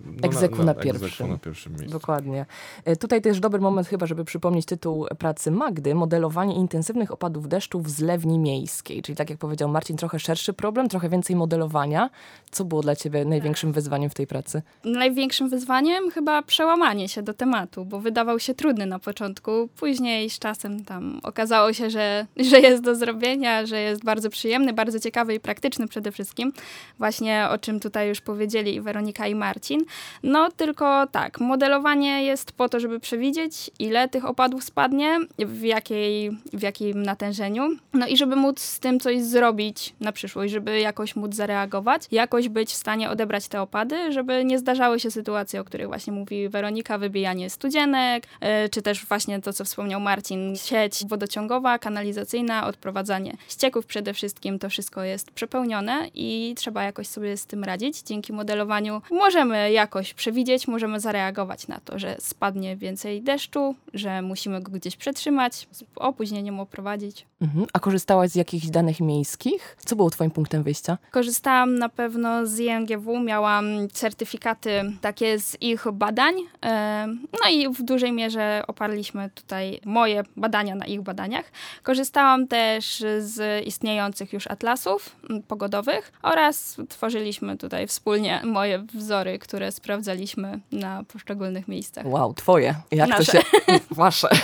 no, 0.06 0.28
egzeku 0.28 0.58
na, 0.58 0.64
na, 0.64 0.74
na, 0.74 0.82
pierwszym. 0.82 1.30
na 1.30 1.38
pierwszym 1.38 1.74
miejscu. 1.74 1.92
Dokładnie. 1.92 2.46
E, 2.86 2.96
tutaj 2.96 3.22
też 3.22 3.40
dobry 3.40 3.62
moment 3.62 3.88
chyba, 3.88 4.06
żeby 4.06 4.26
przypomnieć 4.26 4.66
tytuł 4.66 5.08
pracy 5.20 5.52
Magdy, 5.52 5.96
modelowanie 5.96 6.56
intensywnych 6.56 7.12
opadów 7.12 7.48
deszczu 7.48 7.80
w 7.80 7.90
zlewni 7.90 8.40
miejskiej. 8.40 9.02
Czyli 9.04 9.16
tak 9.16 9.30
jak 9.30 9.40
powiedział 9.40 9.70
Marcin, 9.70 9.98
trochę 9.98 10.20
szerszy 10.20 10.54
problem, 10.54 10.90
trochę 10.90 11.10
więcej 11.10 11.36
modelowania. 11.36 12.10
Co 12.52 12.66
było 12.66 12.82
dla 12.82 12.96
ciebie 12.96 13.26
największym 13.26 13.72
wyzwaniem 13.72 14.10
w 14.10 14.14
tej 14.14 14.28
pracy? 14.28 14.62
Największym 14.84 15.50
wyzwaniem 15.50 16.12
chyba 16.12 16.42
przełamanie 16.42 17.10
się 17.10 17.22
do 17.24 17.34
tematu, 17.34 17.86
bo 17.86 18.00
wydawał 18.00 18.40
się 18.40 18.54
trudny 18.54 18.86
na 18.86 19.00
początku. 19.00 19.70
Później 19.80 20.30
z 20.30 20.40
czasem 20.40 20.86
tam 20.86 21.20
okazało 21.24 21.74
się, 21.74 21.90
że, 21.90 22.26
że 22.38 22.60
jest 22.60 22.84
do 22.84 22.96
zrobienia, 22.96 23.66
że 23.66 23.80
jest 23.82 24.04
bardzo 24.04 24.30
przyjemny, 24.30 24.74
bardzo 24.74 25.00
ciekawy 25.00 25.34
i 25.34 25.40
praktyczny 25.40 25.88
przede 25.88 26.12
wszystkim. 26.12 26.54
Właśnie 26.98 27.48
o 27.50 27.58
czym 27.58 27.80
tutaj 27.80 28.10
już 28.10 28.22
powiedzieli 28.22 28.82
Weronika 28.82 29.28
i 29.28 29.36
Marcin. 29.36 29.82
No 30.24 30.52
tylko 30.52 31.08
tak, 31.08 31.40
modelowanie 31.40 32.24
jest 32.24 32.52
po 32.52 32.70
to, 32.70 32.80
żeby 32.80 33.00
przewidzieć, 33.00 33.72
ile 33.80 34.10
tych 34.10 34.26
opadów 34.26 34.64
spadnie, 34.64 35.20
w, 35.40 35.62
jakiej, 35.62 36.32
w 36.54 36.62
jakim 36.62 37.04
natężeniu. 37.04 37.70
No 37.94 38.08
i 38.08 38.18
żeby 38.18 38.36
móc 38.36 38.60
z 38.60 38.80
tym 38.80 38.93
coś 39.00 39.22
zrobić 39.22 39.94
na 40.00 40.12
przyszłość, 40.12 40.54
żeby 40.54 40.80
jakoś 40.80 41.16
móc 41.16 41.36
zareagować, 41.36 42.08
jakoś 42.12 42.50
być 42.50 42.70
w 42.70 42.74
stanie 42.74 43.10
odebrać 43.10 43.48
te 43.48 43.62
opady, 43.62 44.12
żeby 44.12 44.46
nie 44.46 44.60
zdarzały 44.60 45.00
się 45.00 45.12
sytuacje, 45.12 45.62
o 45.62 45.64
których 45.64 45.88
właśnie 45.88 46.14
mówi 46.14 46.50
Weronika, 46.50 46.98
wybijanie 46.98 47.50
studzienek, 47.50 48.28
yy, 48.42 48.70
czy 48.70 48.82
też 48.82 49.06
właśnie 49.06 49.42
to, 49.42 49.54
co 49.54 49.66
wspomniał 49.66 50.00
Marcin, 50.00 50.56
sieć 50.56 51.06
wodociągowa, 51.08 51.80
kanalizacyjna, 51.80 52.68
odprowadzanie 52.68 53.38
ścieków 53.50 53.86
przede 53.86 54.14
wszystkim, 54.14 54.60
to 54.60 54.70
wszystko 54.70 55.04
jest 55.04 55.32
przepełnione 55.32 56.08
i 56.14 56.54
trzeba 56.58 56.84
jakoś 56.84 57.08
sobie 57.08 57.38
z 57.38 57.46
tym 57.46 57.64
radzić. 57.64 58.02
Dzięki 58.02 58.34
modelowaniu 58.34 59.02
możemy 59.12 59.72
jakoś 59.72 60.14
przewidzieć, 60.14 60.68
możemy 60.68 61.00
zareagować 61.00 61.68
na 61.68 61.80
to, 61.80 62.00
że 62.00 62.16
spadnie 62.20 62.76
więcej 62.76 63.22
deszczu, 63.22 63.76
że 63.94 64.22
musimy 64.22 64.62
go 64.62 64.72
gdzieś 64.72 64.96
przetrzymać, 64.96 65.68
z 65.72 65.84
opóźnieniem 65.96 66.60
oprowadzić. 66.60 67.26
Mhm. 67.44 67.66
A 67.74 67.80
korzystałaś 67.80 68.30
z 68.30 68.36
jakichś 68.36 68.68
danych 68.68 69.00
miejskich? 69.00 69.78
Co 69.86 69.96
było 69.96 70.10
twoim 70.10 70.32
punktem 70.32 70.64
wyjścia? 70.64 70.98
Korzystałam 71.12 71.78
na 71.80 71.90
pewno 71.90 72.46
z 72.46 72.60
INGW, 72.60 73.20
miałam 73.20 73.66
certyfikaty 73.94 74.82
takie 75.02 75.40
z 75.40 75.58
ich 75.62 75.86
badań, 75.94 76.36
no 77.44 77.50
i 77.52 77.70
w 77.70 77.84
dużej 77.84 78.12
mierze 78.12 78.64
oparliśmy 78.68 79.30
tutaj 79.30 79.80
moje 79.86 80.24
badania 80.38 80.76
na 80.76 80.86
ich 80.86 81.02
badaniach. 81.02 81.52
Korzystałam 81.84 82.48
też 82.48 83.04
z 83.20 83.66
istniejących 83.66 84.34
już 84.34 84.48
atlasów 84.48 85.16
pogodowych 85.48 86.12
oraz 86.22 86.78
tworzyliśmy 86.90 87.58
tutaj 87.58 87.88
wspólnie 87.88 88.42
moje 88.44 88.86
wzory, 88.94 89.40
które 89.40 89.72
sprawdzaliśmy 89.72 90.60
na 90.72 91.04
poszczególnych 91.14 91.68
miejscach. 91.68 92.06
Wow, 92.06 92.34
twoje. 92.34 92.76
Jak 92.92 93.10
Nasze. 93.10 93.26
to 93.26 93.32
się... 93.32 93.44
Wasze. 93.92 94.30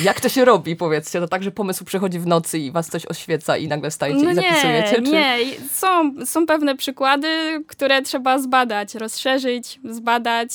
Jak 0.00 0.20
to 0.20 0.28
się 0.28 0.44
robi, 0.44 0.76
powiedzcie? 0.76 1.20
To 1.20 1.28
tak, 1.28 1.42
że 1.42 1.50
pomysł 1.50 1.84
przychodzi 1.84 2.01
w 2.10 2.26
nocy 2.26 2.58
i 2.58 2.70
was 2.70 2.88
coś 2.88 3.06
oświeca 3.06 3.56
i 3.56 3.68
nagle 3.68 3.90
stajecie 3.90 4.24
no 4.24 4.30
i 4.30 4.34
zapisujecie? 4.34 5.00
Nie, 5.00 5.06
czy... 5.06 5.12
nie. 5.12 5.38
Są, 5.70 6.14
są 6.26 6.46
pewne 6.46 6.76
przykłady, 6.76 7.28
które 7.66 8.02
trzeba 8.02 8.38
zbadać, 8.38 8.94
rozszerzyć, 8.94 9.80
zbadać, 9.84 10.50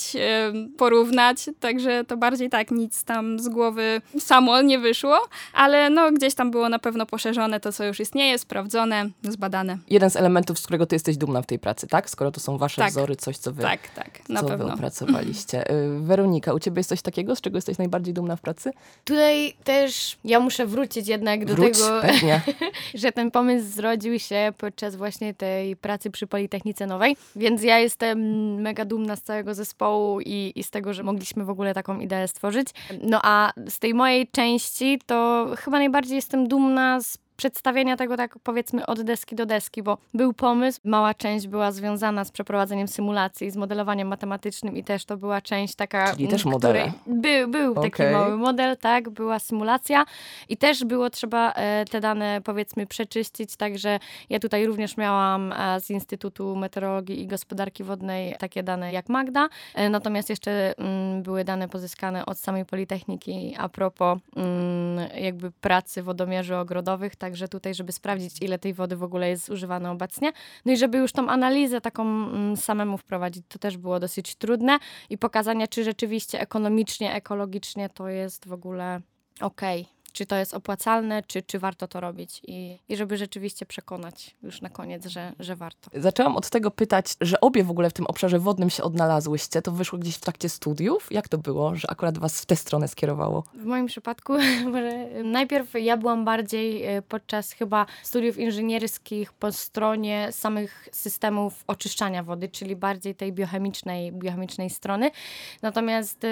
porównać, 0.77 1.49
także 1.59 2.03
to 2.03 2.17
bardziej 2.17 2.49
tak, 2.49 2.71
nic 2.71 3.03
tam 3.03 3.39
z 3.39 3.49
głowy 3.49 4.01
samo 4.19 4.61
nie 4.61 4.79
wyszło, 4.79 5.19
ale 5.53 5.89
no 5.89 6.11
gdzieś 6.11 6.35
tam 6.35 6.51
było 6.51 6.69
na 6.69 6.79
pewno 6.79 7.05
poszerzone 7.05 7.59
to, 7.59 7.73
co 7.73 7.85
już 7.85 7.99
istnieje, 7.99 8.39
sprawdzone, 8.39 9.09
zbadane. 9.23 9.77
Jeden 9.89 10.09
z 10.09 10.15
elementów, 10.15 10.59
z 10.59 10.63
którego 10.63 10.85
ty 10.85 10.95
jesteś 10.95 11.17
dumna 11.17 11.41
w 11.41 11.45
tej 11.45 11.59
pracy, 11.59 11.87
tak? 11.87 12.09
Skoro 12.09 12.31
to 12.31 12.39
są 12.39 12.57
wasze 12.57 12.81
tak. 12.81 12.91
wzory, 12.91 13.15
coś, 13.15 13.37
co 13.37 13.51
wy, 13.51 13.61
tak, 13.61 13.89
tak, 13.95 14.29
na 14.29 14.41
co 14.41 14.47
pewno. 14.47 14.65
wy 14.65 14.73
opracowaliście. 14.73 15.63
Y, 15.71 15.99
Weronika, 15.99 16.53
u 16.53 16.59
ciebie 16.59 16.79
jest 16.79 16.89
coś 16.89 17.01
takiego, 17.01 17.35
z 17.35 17.41
czego 17.41 17.57
jesteś 17.57 17.77
najbardziej 17.77 18.13
dumna 18.13 18.35
w 18.35 18.41
pracy? 18.41 18.71
Tutaj 19.05 19.53
też 19.63 20.17
ja 20.23 20.39
muszę 20.39 20.65
wrócić 20.65 21.07
jednak 21.07 21.36
do 21.45 21.53
Wróć, 21.53 21.73
tego, 21.73 22.01
pewnie. 22.01 22.41
że 22.93 23.11
ten 23.11 23.31
pomysł 23.31 23.67
zrodził 23.67 24.19
się 24.19 24.53
podczas 24.57 24.95
właśnie 24.95 25.33
tej 25.33 25.75
pracy 25.75 26.11
przy 26.11 26.27
Politechnice 26.27 26.87
Nowej, 26.87 27.17
więc 27.35 27.63
ja 27.63 27.79
jestem 27.79 28.19
mega 28.61 28.85
dumna 28.85 29.15
z 29.15 29.21
całego 29.21 29.53
zespołu 29.53 30.21
i, 30.21 30.53
i 30.55 30.63
z 30.63 30.69
tego, 30.69 30.93
że 30.93 31.03
mogliśmy 31.03 31.45
w 31.45 31.49
ogóle 31.49 31.73
taką 31.73 31.99
ideę 31.99 32.27
stworzyć. 32.27 32.67
No 33.01 33.19
a 33.23 33.51
z 33.69 33.79
tej 33.79 33.93
mojej 33.93 34.27
części 34.27 34.99
to 35.05 35.47
chyba 35.57 35.77
najbardziej 35.77 36.15
jestem 36.15 36.47
dumna 36.47 37.01
z 37.01 37.17
przedstawienia 37.37 37.97
tego 37.97 38.17
tak 38.17 38.39
powiedzmy 38.43 38.85
od 38.85 39.01
deski 39.01 39.35
do 39.35 39.45
deski, 39.45 39.83
bo 39.83 39.97
był 40.13 40.33
pomysł, 40.33 40.79
mała 40.83 41.13
część 41.13 41.47
była 41.47 41.71
związana 41.71 42.25
z 42.25 42.31
przeprowadzeniem 42.31 42.87
symulacji, 42.87 43.51
z 43.51 43.57
modelowaniem 43.57 44.07
matematycznym 44.07 44.77
i 44.77 44.83
też 44.83 45.05
to 45.05 45.17
była 45.17 45.41
część 45.41 45.75
taka... 45.75 46.11
Czyli 46.11 46.27
też 46.27 46.45
modele. 46.45 46.91
Był, 47.07 47.47
był 47.47 47.75
taki 47.75 47.87
Okej. 47.87 48.13
mały 48.13 48.37
model, 48.37 48.77
tak, 48.77 49.09
była 49.09 49.39
symulacja 49.39 50.05
i 50.49 50.57
też 50.57 50.83
było 50.83 51.09
trzeba 51.09 51.51
e, 51.51 51.85
te 51.85 51.99
dane 51.99 52.41
powiedzmy 52.43 52.87
przeczyścić, 52.87 53.55
także 53.55 53.99
ja 54.29 54.39
tutaj 54.39 54.65
również 54.65 54.97
miałam 54.97 55.53
e, 55.53 55.81
z 55.81 55.89
Instytutu 55.89 56.55
Meteorologii 56.55 57.21
i 57.21 57.27
Gospodarki 57.27 57.83
Wodnej 57.83 58.35
takie 58.39 58.63
dane 58.63 58.91
jak 58.91 59.09
Magda, 59.09 59.49
e, 59.75 59.89
natomiast 59.89 60.29
jeszcze 60.29 60.73
mm, 60.77 61.23
były 61.23 61.43
dane 61.43 61.67
pozyskane 61.67 62.25
od 62.25 62.39
samej 62.39 62.65
Politechniki 62.65 63.55
a 63.57 63.69
propos 63.69 64.19
mm, 64.35 65.09
jakby 65.21 65.51
pracy 65.51 66.03
wodomierzy 66.03 66.55
ogrodowych, 66.55 67.15
także 67.27 67.47
tutaj, 67.47 67.73
żeby 67.73 67.91
sprawdzić 67.91 68.41
ile 68.41 68.59
tej 68.59 68.73
wody 68.73 68.95
w 68.95 69.03
ogóle 69.03 69.29
jest 69.29 69.45
zużywane 69.45 69.91
obecnie, 69.91 70.31
no 70.65 70.71
i 70.71 70.77
żeby 70.77 70.97
już 70.97 71.11
tą 71.11 71.29
analizę 71.29 71.81
taką 71.81 72.03
mm, 72.03 72.57
samemu 72.57 72.97
wprowadzić, 72.97 73.45
to 73.47 73.59
też 73.59 73.77
było 73.77 73.99
dosyć 73.99 74.35
trudne 74.35 74.79
i 75.09 75.17
pokazania, 75.17 75.67
czy 75.67 75.83
rzeczywiście 75.83 76.39
ekonomicznie, 76.39 77.13
ekologicznie 77.13 77.89
to 77.89 78.09
jest 78.09 78.47
w 78.47 78.53
ogóle 78.53 79.01
okej. 79.41 79.87
Czy 80.17 80.25
to 80.25 80.35
jest 80.35 80.53
opłacalne, 80.53 81.23
czy, 81.27 81.41
czy 81.41 81.59
warto 81.59 81.87
to 81.87 81.99
robić 81.99 82.41
I, 82.47 82.79
i 82.89 82.97
żeby 82.97 83.17
rzeczywiście 83.17 83.65
przekonać 83.65 84.35
już 84.43 84.61
na 84.61 84.69
koniec, 84.69 85.05
że, 85.05 85.33
że 85.39 85.55
warto. 85.55 85.89
Zaczęłam 85.93 86.35
od 86.35 86.49
tego 86.49 86.71
pytać, 86.71 87.15
że 87.21 87.41
obie 87.41 87.63
w 87.63 87.71
ogóle 87.71 87.89
w 87.89 87.93
tym 87.93 88.05
obszarze 88.05 88.39
wodnym 88.39 88.69
się 88.69 88.83
odnalazłyście. 88.83 89.61
To 89.61 89.71
wyszło 89.71 89.99
gdzieś 89.99 90.15
w 90.15 90.19
trakcie 90.19 90.49
studiów? 90.49 91.07
Jak 91.11 91.29
to 91.29 91.37
było, 91.37 91.75
że 91.75 91.91
akurat 91.91 92.17
was 92.17 92.41
w 92.41 92.45
tę 92.45 92.55
stronę 92.55 92.87
skierowało? 92.87 93.43
W 93.53 93.65
moim 93.65 93.85
przypadku 93.85 94.33
najpierw 95.23 95.73
ja 95.73 95.97
byłam 95.97 96.25
bardziej 96.25 96.83
e, 96.85 97.01
podczas 97.01 97.51
chyba 97.51 97.85
studiów 98.03 98.37
inżynierskich 98.37 99.33
po 99.33 99.51
stronie 99.51 100.27
samych 100.31 100.89
systemów 100.91 101.63
oczyszczania 101.67 102.23
wody, 102.23 102.49
czyli 102.49 102.75
bardziej 102.75 103.15
tej 103.15 103.33
biochemicznej, 103.33 104.11
biochemicznej 104.11 104.69
strony. 104.69 105.11
Natomiast 105.61 106.23
e, 106.23 106.27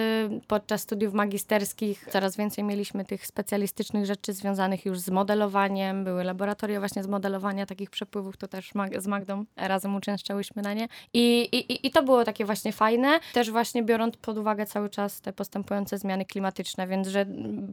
podczas 0.47 0.81
studiów 0.81 1.13
magisterskich 1.13 2.05
coraz 2.11 2.37
więcej 2.37 2.63
mieliśmy 2.63 3.05
tych 3.05 3.27
specjalistycznych 3.75 4.05
rzeczy 4.05 4.33
związanych 4.33 4.85
już 4.85 4.99
z 4.99 5.09
modelowaniem. 5.09 6.03
Były 6.03 6.23
laboratoria 6.23 6.79
właśnie 6.79 7.03
z 7.03 7.07
modelowania 7.07 7.65
takich 7.65 7.89
przepływów, 7.89 8.37
to 8.37 8.47
też 8.47 8.71
z 8.97 9.07
Magdą 9.07 9.45
razem 9.55 9.95
uczęszczałyśmy 9.95 10.61
na 10.61 10.73
nie. 10.73 10.87
I, 11.13 11.41
i, 11.41 11.87
I 11.87 11.91
to 11.91 12.03
było 12.03 12.23
takie 12.23 12.45
właśnie 12.45 12.71
fajne, 12.71 13.19
też 13.33 13.51
właśnie 13.51 13.83
biorąc 13.83 14.17
pod 14.17 14.37
uwagę 14.37 14.65
cały 14.65 14.89
czas 14.89 15.21
te 15.21 15.33
postępujące 15.33 15.97
zmiany 15.97 16.25
klimatyczne, 16.25 16.87
więc 16.87 17.07
że 17.07 17.25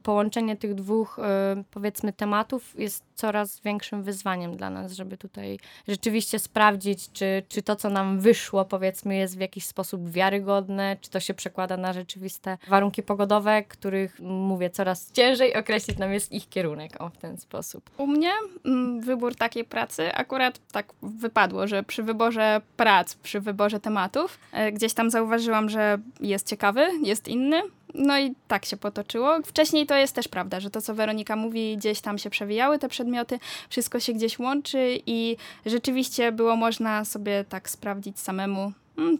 połączenie 0.02 0.56
tych 0.56 0.74
dwóch 0.74 1.18
y, 1.18 1.22
powiedzmy 1.70 2.12
tematów 2.12 2.78
jest 2.78 3.04
coraz 3.14 3.60
większym 3.60 4.02
wyzwaniem 4.02 4.56
dla 4.56 4.70
nas, 4.70 4.92
żeby 4.92 5.16
tutaj 5.16 5.58
rzeczywiście 5.88 6.38
sprawdzić, 6.38 7.12
czy, 7.12 7.42
czy 7.48 7.62
to, 7.62 7.76
co 7.76 7.90
nam 7.90 8.20
wyszło, 8.20 8.64
powiedzmy, 8.64 9.16
jest 9.16 9.36
w 9.36 9.40
jakiś 9.40 9.66
sposób 9.66 10.10
wiarygodne, 10.10 10.96
czy 11.00 11.10
to 11.10 11.20
się 11.20 11.34
przekłada 11.34 11.76
na 11.76 11.92
rzeczywiste 11.92 12.58
warunki 12.68 13.02
pogodowe, 13.02 13.62
których 13.62 14.20
mówię, 14.20 14.70
coraz 14.70 15.12
ciężej 15.12 15.54
określić 15.54 15.81
nam 15.98 16.12
jest 16.12 16.32
ich 16.32 16.48
kierunek, 16.48 16.92
o 16.98 17.08
w 17.08 17.16
ten 17.16 17.36
sposób. 17.36 17.90
U 17.98 18.06
mnie 18.06 18.30
mm, 18.64 19.00
wybór 19.00 19.34
takiej 19.34 19.64
pracy 19.64 20.14
akurat 20.14 20.60
tak 20.72 20.92
wypadło, 21.02 21.66
że 21.66 21.82
przy 21.82 22.02
wyborze 22.02 22.60
prac, 22.76 23.14
przy 23.14 23.40
wyborze 23.40 23.80
tematów, 23.80 24.38
e, 24.52 24.72
gdzieś 24.72 24.94
tam 24.94 25.10
zauważyłam, 25.10 25.68
że 25.68 25.98
jest 26.20 26.48
ciekawy, 26.48 26.86
jest 27.02 27.28
inny. 27.28 27.62
No 27.94 28.18
i 28.18 28.34
tak 28.48 28.64
się 28.64 28.76
potoczyło. 28.76 29.38
Wcześniej 29.44 29.86
to 29.86 29.96
jest 29.96 30.14
też 30.14 30.28
prawda, 30.28 30.60
że 30.60 30.70
to, 30.70 30.80
co 30.80 30.94
Weronika 30.94 31.36
mówi, 31.36 31.76
gdzieś 31.76 32.00
tam 32.00 32.18
się 32.18 32.30
przewijały 32.30 32.78
te 32.78 32.88
przedmioty, 32.88 33.38
wszystko 33.68 34.00
się 34.00 34.12
gdzieś 34.12 34.38
łączy 34.38 35.00
i 35.06 35.36
rzeczywiście 35.66 36.32
było 36.32 36.56
można 36.56 37.04
sobie 37.04 37.44
tak 37.48 37.70
sprawdzić 37.70 38.20
samemu, 38.20 38.72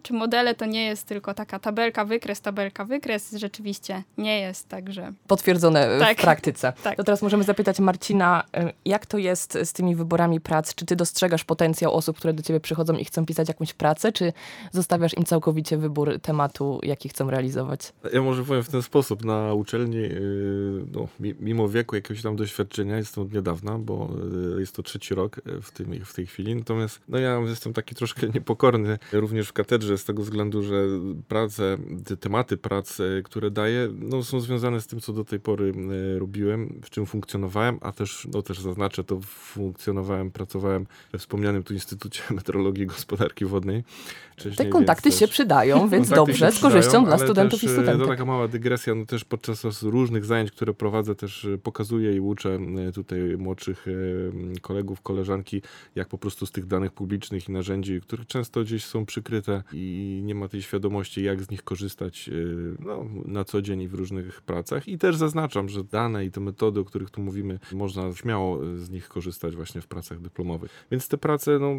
czy 0.03 0.13
modele 0.13 0.55
to 0.55 0.67
nie 0.67 0.85
jest 0.85 1.07
tylko 1.07 1.35
taka 1.35 1.59
tabelka, 1.59 2.05
wykres, 2.05 2.41
tabelka, 2.41 2.85
wykres. 2.85 3.33
Rzeczywiście 3.37 4.03
nie 4.19 4.41
jest, 4.41 4.69
także 4.69 5.13
Potwierdzone 5.27 5.99
Tak. 5.99 6.19
w 6.19 6.23
praktyce. 6.23 6.73
Tak. 6.83 6.97
To 6.97 7.05
teraz 7.05 7.23
możemy 7.23 7.45
zapytać 7.45 7.81
Marcina, 7.81 8.45
y, 8.57 8.73
jak 8.85 9.07
to 9.07 9.19
jest 9.19 9.59
z 9.65 9.73
tymi 9.73 9.97
wyborami 9.97 10.41
prac? 10.41 10.75
Czy 10.75 10.87
ty 10.87 10.97
dostrzegasz 10.97 11.45
potencjał 11.45 11.95
osób, 11.95 12.17
które 12.17 12.33
do 12.35 12.43
ciebie 12.43 12.61
przychodzą 12.61 12.95
i 12.97 13.05
chcą 13.05 13.27
pisać 13.27 13.49
jakąś 13.49 13.75
pracę, 13.75 14.13
czy 14.13 14.33
zostawiasz 14.73 15.17
im 15.17 15.25
całkowicie 15.25 15.77
wybór 15.79 16.21
tematu, 16.21 16.81
jaki 16.83 17.09
chcą 17.09 17.31
realizować? 17.31 17.93
Ja 18.13 18.23
może 18.23 18.45
powiem 18.45 18.63
w 18.63 18.69
ten 18.69 18.83
sposób. 18.83 19.25
Na 19.25 19.55
uczelni, 19.55 19.97
yy, 19.97 20.85
no, 20.93 21.09
mi- 21.21 21.35
mimo 21.41 21.69
wieku 21.69 21.97
jakiegoś 21.97 22.23
tam 22.23 22.37
doświadczenia, 22.37 22.97
jestem 22.97 23.25
od 23.25 23.33
niedawna, 23.33 23.79
bo 23.79 24.09
jest 24.59 24.75
to 24.77 24.83
trzeci 24.83 25.15
rok 25.15 25.41
w, 25.63 25.71
tym, 25.71 26.05
w 26.05 26.15
tej 26.15 26.27
chwili. 26.27 26.55
Natomiast 26.57 27.01
no, 27.09 27.19
ja 27.19 27.39
jestem 27.39 27.73
taki 27.73 27.95
troszkę 27.95 28.29
niepokorny 28.29 28.99
również 29.13 29.49
w 29.49 29.53
katedrze 29.63 29.99
z 29.99 30.05
tego 30.05 30.23
względu, 30.23 30.63
że 30.63 30.85
prace, 31.29 31.77
te 32.05 32.17
tematy 32.17 32.57
prac, 32.57 32.99
które 33.25 33.51
daję, 33.51 33.89
no, 33.99 34.23
są 34.23 34.41
związane 34.41 34.81
z 34.81 34.87
tym, 34.87 35.01
co 35.01 35.13
do 35.13 35.25
tej 35.25 35.41
pory 35.41 35.73
yy, 35.77 36.19
robiłem, 36.19 36.81
w 36.85 36.91
czym 36.91 37.07
funkcjonowałem, 37.07 37.79
a 37.81 37.93
też, 37.93 38.29
no, 38.33 38.43
też 38.43 38.61
zaznaczę, 38.61 39.05
to 39.05 39.21
funkcjonowałem, 39.21 40.31
pracowałem 40.31 40.87
we 41.13 41.19
wspomnianym 41.19 41.63
tu 41.63 41.75
Instytucie 41.75 42.23
Meteorologii 42.35 42.85
i 42.85 42.87
Gospodarki 42.87 43.45
Wodnej. 43.45 43.85
Te 44.37 44.41
wcześniej, 44.41 44.69
kontakty 44.69 45.09
więc 45.09 45.21
się 45.21 45.27
też- 45.27 45.35
przydają, 45.35 45.89
więc 45.89 46.09
dobrze, 46.09 46.53
z 46.53 46.61
korzyścią 46.61 47.05
dla 47.05 47.19
studentów 47.19 47.61
też, 47.61 47.71
i 47.71 47.73
e, 47.73 47.77
studentek. 47.77 48.03
To 48.03 48.13
taka 48.13 48.25
mała 48.25 48.49
dygresja, 48.49 48.95
no 48.95 49.07
też 49.07 49.25
podczas 49.25 49.83
różnych 49.83 50.25
zajęć, 50.25 50.51
które 50.51 50.75
prowadzę, 50.75 51.15
też 51.15 51.45
e, 51.45 51.59
pokazuję 51.59 52.17
i 52.17 52.21
uczę 52.21 52.59
e, 52.89 52.93
tutaj 52.93 53.19
młodszych 53.39 53.87
e, 53.89 54.61
kolegów, 54.61 55.01
koleżanki, 55.01 55.63
jak 55.95 56.09
po 56.09 56.19
prostu 56.19 56.47
z 56.47 56.53
tych 56.53 56.67
danych 56.67 56.93
publicznych 56.93 57.49
i 57.49 57.53
narzędzi, 57.53 58.01
które 58.01 58.25
często 58.25 58.63
gdzieś 58.63 58.85
są 58.85 59.07
przykryte 59.07 59.52
i 59.73 60.21
nie 60.25 60.35
ma 60.35 60.49
tej 60.49 60.63
świadomości, 60.63 61.23
jak 61.23 61.43
z 61.43 61.51
nich 61.51 61.63
korzystać 61.63 62.29
e, 62.29 62.33
no, 62.85 63.07
na 63.25 63.45
co 63.45 63.63
dzień 63.63 63.83
i 63.83 63.89
w 63.89 63.95
różnych 63.95 64.43
pracach. 64.43 64.89
I 64.89 64.99
też 64.99 65.17
zaznaczam, 65.17 65.69
że 65.69 65.85
dane 65.85 66.25
i 66.25 66.31
te 66.31 66.41
metody, 66.41 66.81
o 66.81 66.85
których 66.85 67.11
tu 67.11 67.21
mówimy, 67.21 67.59
można 67.73 68.13
śmiało 68.13 68.65
e, 68.65 68.79
z 68.79 68.91
nich 68.91 69.09
korzystać 69.09 69.57
właśnie 69.57 69.81
w 69.81 69.87
pracach 69.87 70.21
dyplomowych. 70.21 70.87
Więc 70.91 71.09
te 71.09 71.19
prace, 71.19 71.59
no, 71.59 71.75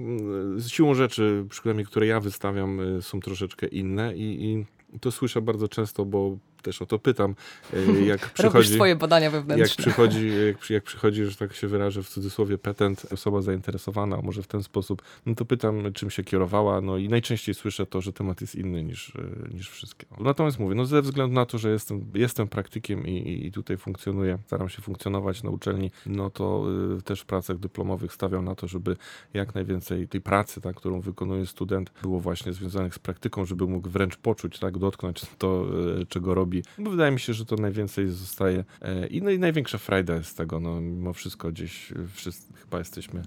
z 0.60 0.68
siłą 0.68 0.94
rzeczy, 0.94 1.46
przynajmniej 1.50 1.86
które 1.86 2.08
ja 2.08 2.20
wystawiam, 2.20 2.80
e, 2.80 3.02
są 3.02 3.20
troszeczkę 3.20 3.68
inne 3.68 4.18
i, 4.18 4.46
i 4.46 5.00
to 5.00 5.12
słyszę 5.12 5.42
bardzo 5.42 5.68
często, 5.68 6.06
bo 6.06 6.38
też 6.64 6.82
o 6.82 6.86
to 6.86 7.00
pytam, 7.00 7.36
e, 7.74 7.78
jak 8.06 8.22
Robisz 8.22 8.34
przychodzi... 8.34 8.74
swoje 8.74 8.96
badania 8.96 9.24
Jak 9.26 9.34
wewnętrzne. 9.34 9.84
przychodzi, 9.84 10.32
jak, 10.48 10.70
jak 10.70 10.84
przychodzi, 10.84 11.26
że 11.26 11.36
tak 11.36 11.54
się 11.54 11.68
wyrażę 11.68 12.04
w 12.04 12.10
cudzysłowie, 12.10 12.58
petent, 12.58 13.06
osoba 13.14 13.42
zainteresowana, 13.42 14.22
może 14.22 14.44
w 14.44 14.48
ten 14.48 14.64
sposób, 14.64 15.02
no 15.26 15.36
to 15.36 15.46
pytam, 15.46 15.94
czym 15.94 16.10
się 16.10 16.24
kierowała, 16.24 16.82
no 16.82 16.98
i 16.98 17.10
najczęściej 17.10 17.56
słyszę 17.56 17.86
to, 17.86 18.02
że 18.02 18.14
temat 18.14 18.42
jest 18.42 18.56
inny 18.56 18.84
niż, 18.84 19.16
e, 19.16 19.54
niż 19.54 19.70
wszystkie. 19.70 20.06
Natomiast 20.20 20.60
mówię, 20.60 20.76
no 20.76 20.86
ze 20.86 21.02
względu 21.02 21.36
na 21.36 21.46
to, 21.46 21.58
że 21.58 21.70
jestem, 21.72 22.06
jestem 22.14 22.48
praktykiem 22.48 23.08
i, 23.08 23.46
i- 23.48 23.52
tutaj 23.52 23.78
funkcjonuję, 23.78 24.38
staram 24.46 24.70
się 24.70 24.82
funkcjonować 24.82 25.44
na 25.44 25.50
uczelni, 25.50 25.92
no 26.06 26.30
to 26.30 26.66
y, 26.98 27.02
też 27.02 27.22
w 27.22 27.26
pracach 27.26 27.58
dyplomowych 27.58 28.14
stawiam 28.14 28.46
na 28.46 28.56
to, 28.56 28.68
żeby 28.68 28.96
jak 29.34 29.56
najwięcej 29.56 30.08
tej 30.08 30.22
pracy, 30.22 30.62
tak, 30.62 30.76
którą 30.76 31.02
wykonuje 31.02 31.46
student, 31.46 31.92
było 32.02 32.20
właśnie 32.20 32.54
związanych 32.54 32.96
z 32.96 33.00
praktyką, 33.00 33.46
żeby 33.46 33.68
mógł 33.68 33.90
wręcz 33.90 34.18
poczuć, 34.18 34.60
tak, 34.60 34.78
dotknąć 34.78 35.22
to, 35.38 35.66
e, 36.02 36.06
czego 36.06 36.34
robi. 36.34 36.53
Bo 36.78 36.92
wydaje 36.92 37.12
mi 37.12 37.20
się, 37.20 37.34
że 37.34 37.46
to 37.46 37.56
najwięcej 37.56 38.08
zostaje 38.08 38.64
e, 38.82 39.08
i, 39.08 39.22
no, 39.22 39.30
i 39.30 39.40
największa 39.40 39.78
frajda 39.78 40.14
jest 40.14 40.30
z 40.30 40.36
tego, 40.36 40.60
no 40.60 40.82
mimo 40.82 41.14
wszystko 41.14 41.52
gdzieś 41.52 41.92
e, 41.92 41.96
wszyscy 42.14 42.54
chyba 42.54 42.80
jesteśmy 42.80 43.22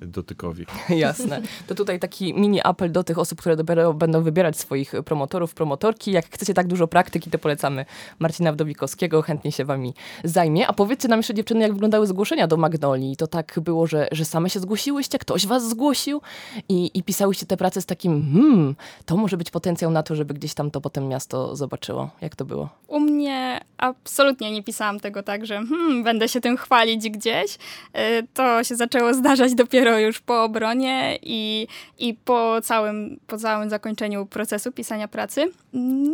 dotykowi. 0.00 0.66
Jasne. 0.88 1.42
To 1.66 1.74
tutaj 1.74 2.00
taki 2.00 2.34
mini 2.34 2.60
apel 2.64 2.92
do 2.92 3.04
tych 3.04 3.18
osób, 3.18 3.40
które 3.40 3.56
dopiero 3.56 3.94
będą 3.94 4.22
wybierać 4.22 4.58
swoich 4.58 4.92
promotorów, 5.04 5.54
promotorki. 5.54 6.12
Jak 6.12 6.26
chcecie 6.26 6.54
tak 6.54 6.66
dużo 6.66 6.88
praktyki, 6.88 7.30
to 7.30 7.38
polecamy 7.38 7.84
Marcina 8.18 8.52
Wdowikowskiego, 8.52 9.22
chętnie 9.22 9.52
się 9.52 9.64
wami 9.64 9.94
zajmie. 10.24 10.66
A 10.66 10.72
powiedzcie 10.72 11.08
nam 11.08 11.18
jeszcze 11.18 11.34
dziewczyny, 11.34 11.60
jak 11.60 11.72
wyglądały 11.72 12.06
zgłoszenia 12.06 12.46
do 12.46 12.56
Magnolii. 12.56 13.16
To 13.16 13.26
tak 13.26 13.60
było, 13.60 13.86
że, 13.86 14.08
że 14.12 14.24
same 14.24 14.50
się 14.50 14.60
zgłosiłyście, 14.60 15.18
ktoś 15.18 15.46
was 15.46 15.68
zgłosił 15.68 16.20
i, 16.68 16.90
i 16.94 17.02
pisałyście 17.02 17.46
te 17.46 17.56
prace 17.56 17.80
z 17.80 17.86
takim, 17.86 18.32
hmm, 18.32 18.74
to 19.04 19.16
może 19.16 19.36
być 19.36 19.50
potencjał 19.50 19.90
na 19.90 20.02
to, 20.02 20.16
żeby 20.16 20.34
gdzieś 20.34 20.54
tam 20.54 20.70
to 20.70 20.80
potem 20.80 21.08
miasto 21.08 21.56
zobaczyło. 21.56 22.10
Jak 22.20 22.36
to 22.36 22.44
było? 22.44 22.68
U 22.86 23.00
mnie 23.00 23.60
absolutnie 23.78 24.50
nie 24.50 24.62
pisałam 24.62 25.00
tego 25.00 25.22
tak, 25.22 25.46
że 25.46 25.54
hmm, 25.54 26.02
będę 26.04 26.28
się 26.28 26.40
tym 26.40 26.56
chwalić 26.56 27.10
gdzieś. 27.10 27.54
Y, 27.54 28.26
To 28.34 28.64
się 28.64 28.76
zaczęło 28.76 29.14
zdarzać 29.14 29.54
dopiero 29.54 29.98
już 29.98 30.20
po 30.20 30.44
obronie 30.44 31.18
i, 31.22 31.66
i 31.98 32.14
po, 32.14 32.60
całym, 32.62 33.20
po 33.26 33.38
całym 33.38 33.70
zakończeniu 33.70 34.26
procesu 34.26 34.72
pisania 34.72 35.08
pracy. 35.08 35.50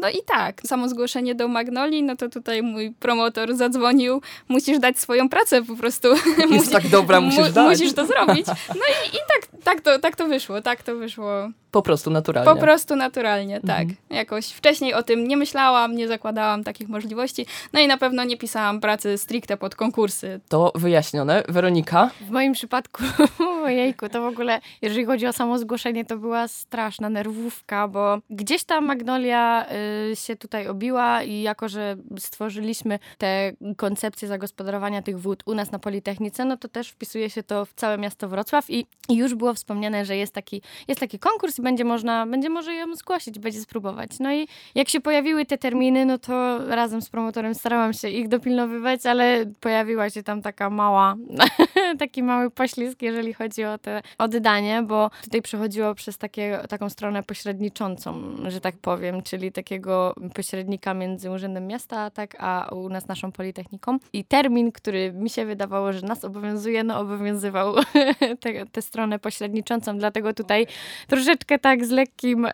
No 0.01 0.09
i 0.11 0.23
tak, 0.27 0.61
samo 0.67 0.89
zgłoszenie 0.89 1.35
do 1.35 1.49
Magnolii, 1.49 2.03
no 2.03 2.17
to 2.17 2.29
tutaj 2.29 2.63
mój 2.63 2.95
promotor 3.01 3.55
zadzwonił, 3.57 4.23
musisz 4.49 4.79
dać 4.79 4.99
swoją 4.99 5.29
pracę 5.29 5.63
po 5.63 5.77
prostu. 5.77 6.09
Jest 6.39 6.51
Musi- 6.51 6.73
tak 6.73 6.89
dobra, 6.89 7.21
musisz 7.21 7.47
mu- 7.47 7.53
dać. 7.53 7.79
Musisz 7.79 7.95
to 7.95 8.07
zrobić. 8.07 8.47
No 8.69 8.85
i, 9.05 9.09
i 9.17 9.19
tak, 9.29 9.63
tak, 9.65 9.81
to, 9.81 9.99
tak 9.99 10.17
to 10.17 10.27
wyszło, 10.27 10.63
tak 10.63 10.83
to 10.83 10.97
wyszło. 10.97 11.49
Po 11.71 11.83
prostu 11.83 12.11
naturalnie. 12.11 12.55
Po 12.55 12.61
prostu 12.61 12.97
naturalnie, 12.97 13.61
tak. 13.61 13.81
Mhm. 13.81 13.97
Jakoś 14.11 14.47
wcześniej 14.47 14.95
o 14.95 15.03
tym 15.03 15.29
nie 15.29 15.37
myślałam, 15.37 15.97
nie 15.97 16.09
zakładałam 16.09 16.48
szukałam 16.49 16.65
takich 16.65 16.89
możliwości. 16.89 17.47
No 17.73 17.81
i 17.81 17.87
na 17.87 17.99
pewno 17.99 18.25
nie 18.25 18.37
pisałam 18.37 18.81
pracy 18.81 19.19
stricte 19.19 19.57
pod 19.57 19.75
konkursy. 19.75 20.41
To 20.49 20.73
wyjaśnione. 20.75 21.43
Weronika? 21.49 22.11
W 22.21 22.31
moim 22.31 22.53
przypadku, 22.53 23.03
ojejku, 23.65 24.09
to 24.09 24.23
w 24.23 24.25
ogóle, 24.25 24.61
jeżeli 24.83 25.05
chodzi 25.05 25.27
o 25.27 25.33
samo 25.33 25.59
zgłoszenie, 25.59 26.05
to 26.05 26.19
była 26.19 26.49
straszna 26.49 27.09
nerwówka, 27.09 27.89
bo 27.89 28.19
gdzieś 28.31 28.65
ta 28.65 28.81
Magnolia 28.81 29.67
y, 30.13 30.17
się 30.17 30.37
tutaj 30.37 30.69
obiła 30.69 31.23
i 31.23 31.43
jako, 31.43 31.69
że 31.69 31.97
stworzyliśmy 32.19 32.99
te 33.19 33.53
koncepcje 33.77 34.29
zagospodarowania 34.29 35.03
tych 35.03 35.21
wód 35.21 35.43
u 35.47 35.55
nas 35.55 35.71
na 35.71 35.79
Politechnice, 35.79 36.45
no 36.45 36.57
to 36.57 36.69
też 36.69 36.89
wpisuje 36.89 37.31
się 37.31 37.43
to 37.43 37.65
w 37.65 37.75
całe 37.75 37.99
miasto 37.99 38.29
Wrocław 38.29 38.71
i, 38.71 38.87
i 39.09 39.17
już 39.17 39.35
było 39.35 39.55
wspomniane, 39.55 40.05
że 40.05 40.17
jest 40.17 40.33
taki, 40.33 40.63
jest 40.89 41.01
taki 41.01 41.19
konkurs 41.19 41.59
i 41.59 41.63
będzie 41.63 41.85
można, 41.85 42.27
będzie 42.27 42.51
może 42.51 42.75
ją 42.75 42.95
zgłosić, 42.95 43.39
będzie 43.39 43.61
spróbować. 43.61 44.11
No 44.21 44.33
i 44.33 44.49
jak 44.75 44.89
się 44.89 45.01
pojawiły 45.01 45.47
te 45.47 45.59
terminy, 45.59 46.07
no 46.07 46.19
to 46.19 46.38
razem 46.69 47.03
z 47.03 47.11
promotorem 47.11 47.55
starałam 47.55 47.93
się 47.93 48.09
ich 48.09 48.29
dopilnowywać, 48.29 49.07
ale 49.07 49.47
pojawiła 49.61 50.11
się 50.11 50.23
tam 50.23 50.43
taka 50.43 50.71
mała, 50.71 51.15
taki 51.99 52.23
mały 52.23 52.51
poślizg, 52.51 53.03
jeżeli 53.03 53.35
chodzi 53.35 53.65
o 53.65 53.79
te 53.79 54.03
oddanie, 54.19 54.83
bo 54.83 55.11
tutaj 55.25 55.43
przechodziło 55.43 55.95
przez 55.95 56.19
takie, 56.19 56.61
taką 56.69 56.91
stronę 56.91 57.23
pośredniczącą, 57.23 58.37
że 58.49 58.61
tak 58.61 58.77
powiem, 58.77 59.23
czyli 59.23 59.53
takiego 59.53 60.15
pośrednika 60.35 60.95
między 60.95 61.31
Urzędem 61.31 61.67
Miasta, 61.67 62.11
tak, 62.11 62.37
a 62.39 62.69
u 62.73 62.89
nas 62.89 63.09
naszą 63.09 63.33
Politechniką. 63.33 63.99
I 64.13 64.25
termin, 64.25 64.73
który 64.73 65.13
mi 65.13 65.31
się 65.31 65.47
wydawało, 65.47 65.93
że 65.93 66.07
nas 66.07 66.25
obowiązuje, 66.25 66.85
no 66.85 67.01
obowiązywał 67.01 67.75
tę 68.73 68.83
stronę 68.83 69.19
pośredniczącą, 69.19 69.99
dlatego 69.99 70.35
tutaj 70.35 70.67
troszeczkę 71.07 71.59
tak 71.59 71.85
z 71.85 71.91
lekkim 71.91 72.47
e, 72.47 72.51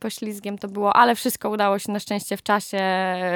poślizgiem 0.00 0.58
to 0.58 0.68
było, 0.68 0.96
ale 0.96 1.14
wszystko 1.14 1.50
udało 1.50 1.78
się 1.78 1.92
na 1.92 2.00
szczęście 2.00 2.36
w 2.36 2.42
czasie, 2.42 2.78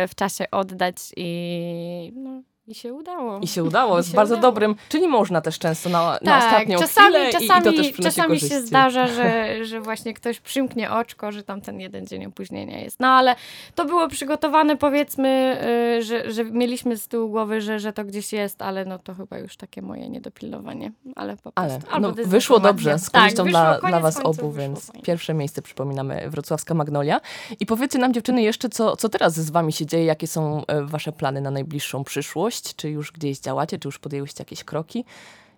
w 0.09 0.15
czasie 0.15 0.51
oddać 0.51 0.97
i 1.17 2.13
no, 2.15 2.43
i 2.69 2.75
się 2.75 2.95
udało. 2.95 3.39
I 3.43 3.47
się 3.47 3.65
udało, 3.65 3.97
jest 3.99 4.11
się 4.11 4.17
bardzo 4.17 4.35
udało. 4.35 4.53
dobrym. 4.53 4.75
Czyli 4.89 5.09
można 5.09 5.41
też 5.41 5.59
często 5.59 5.89
na, 5.89 6.05
na 6.13 6.19
Tak, 6.19 6.45
ostatnią 6.45 6.79
czasami, 6.79 7.15
chwilę 7.15 7.33
czasami, 7.33 7.77
i, 7.77 7.81
i 7.89 7.93
to 7.93 8.03
też 8.03 8.15
czasami 8.15 8.41
się 8.41 8.49
korzyści. 8.49 8.67
zdarza, 8.67 9.07
że, 9.07 9.55
że 9.69 9.81
właśnie 9.81 10.15
ktoś 10.15 10.41
przymknie 10.41 10.91
oczko, 10.91 11.33
że 11.33 11.43
tam 11.43 11.61
ten 11.61 11.81
jeden 11.81 12.07
dzień 12.07 12.27
opóźnienia 12.27 12.79
jest. 12.81 13.01
No 13.01 13.09
ale 13.09 13.35
to 13.75 13.85
było 13.85 14.09
przygotowane, 14.09 14.77
powiedzmy, 14.77 15.59
y, 15.99 16.03
że, 16.03 16.31
że 16.33 16.45
mieliśmy 16.45 16.97
z 16.97 17.09
tyłu 17.09 17.29
głowy, 17.29 17.61
że, 17.61 17.79
że 17.81 17.93
to 17.93 18.05
gdzieś 18.05 18.33
jest, 18.33 18.63
ale 18.63 18.85
no 18.85 18.99
to 18.99 19.15
chyba 19.15 19.39
już 19.39 19.57
takie 19.57 19.83
moje 19.83 20.09
niedopilnowanie. 20.09 20.93
Ale 21.17 21.37
po 21.37 21.53
Ale 21.55 21.69
prostu. 21.79 21.95
albo 21.95 22.09
no, 22.09 22.15
wyszło 22.25 22.61
dobrze, 22.61 22.99
z 22.99 23.11
Tak, 23.11 23.23
korzyścią 23.23 23.45
wyszło, 23.45 23.61
dla, 23.61 23.79
dla 23.89 24.01
was 24.01 24.21
obu, 24.25 24.53
więc 24.53 24.87
fajnie. 24.87 25.03
pierwsze 25.03 25.35
miejsce 25.35 25.63
przypominamy 25.63 26.31
Wrocławska 26.31 26.75
Magnolia. 26.75 27.21
I 27.61 27.67
powiedzcie 27.67 27.99
nam 27.99 28.13
dziewczyny 28.15 28.43
jeszcze, 28.43 28.69
co, 28.69 28.97
co 28.97 29.09
teraz 29.09 29.35
z 29.35 29.51
wami 29.51 29.73
się 29.73 29.87
dzieje, 29.87 30.05
jakie 30.05 30.27
są 30.27 30.63
e, 30.67 30.83
wasze 30.85 31.13
plany 31.13 31.41
na 31.41 31.51
najbliższą 31.51 32.05
przyszłość? 32.05 32.58
Czy 32.63 32.91
już 32.91 33.13
gdzieś 33.13 33.41
działacie, 33.41 33.79
czy 33.79 33.89
już 33.89 33.99
podjęłyście 33.99 34.41
jakieś 34.41 34.65
kroki? 34.65 35.05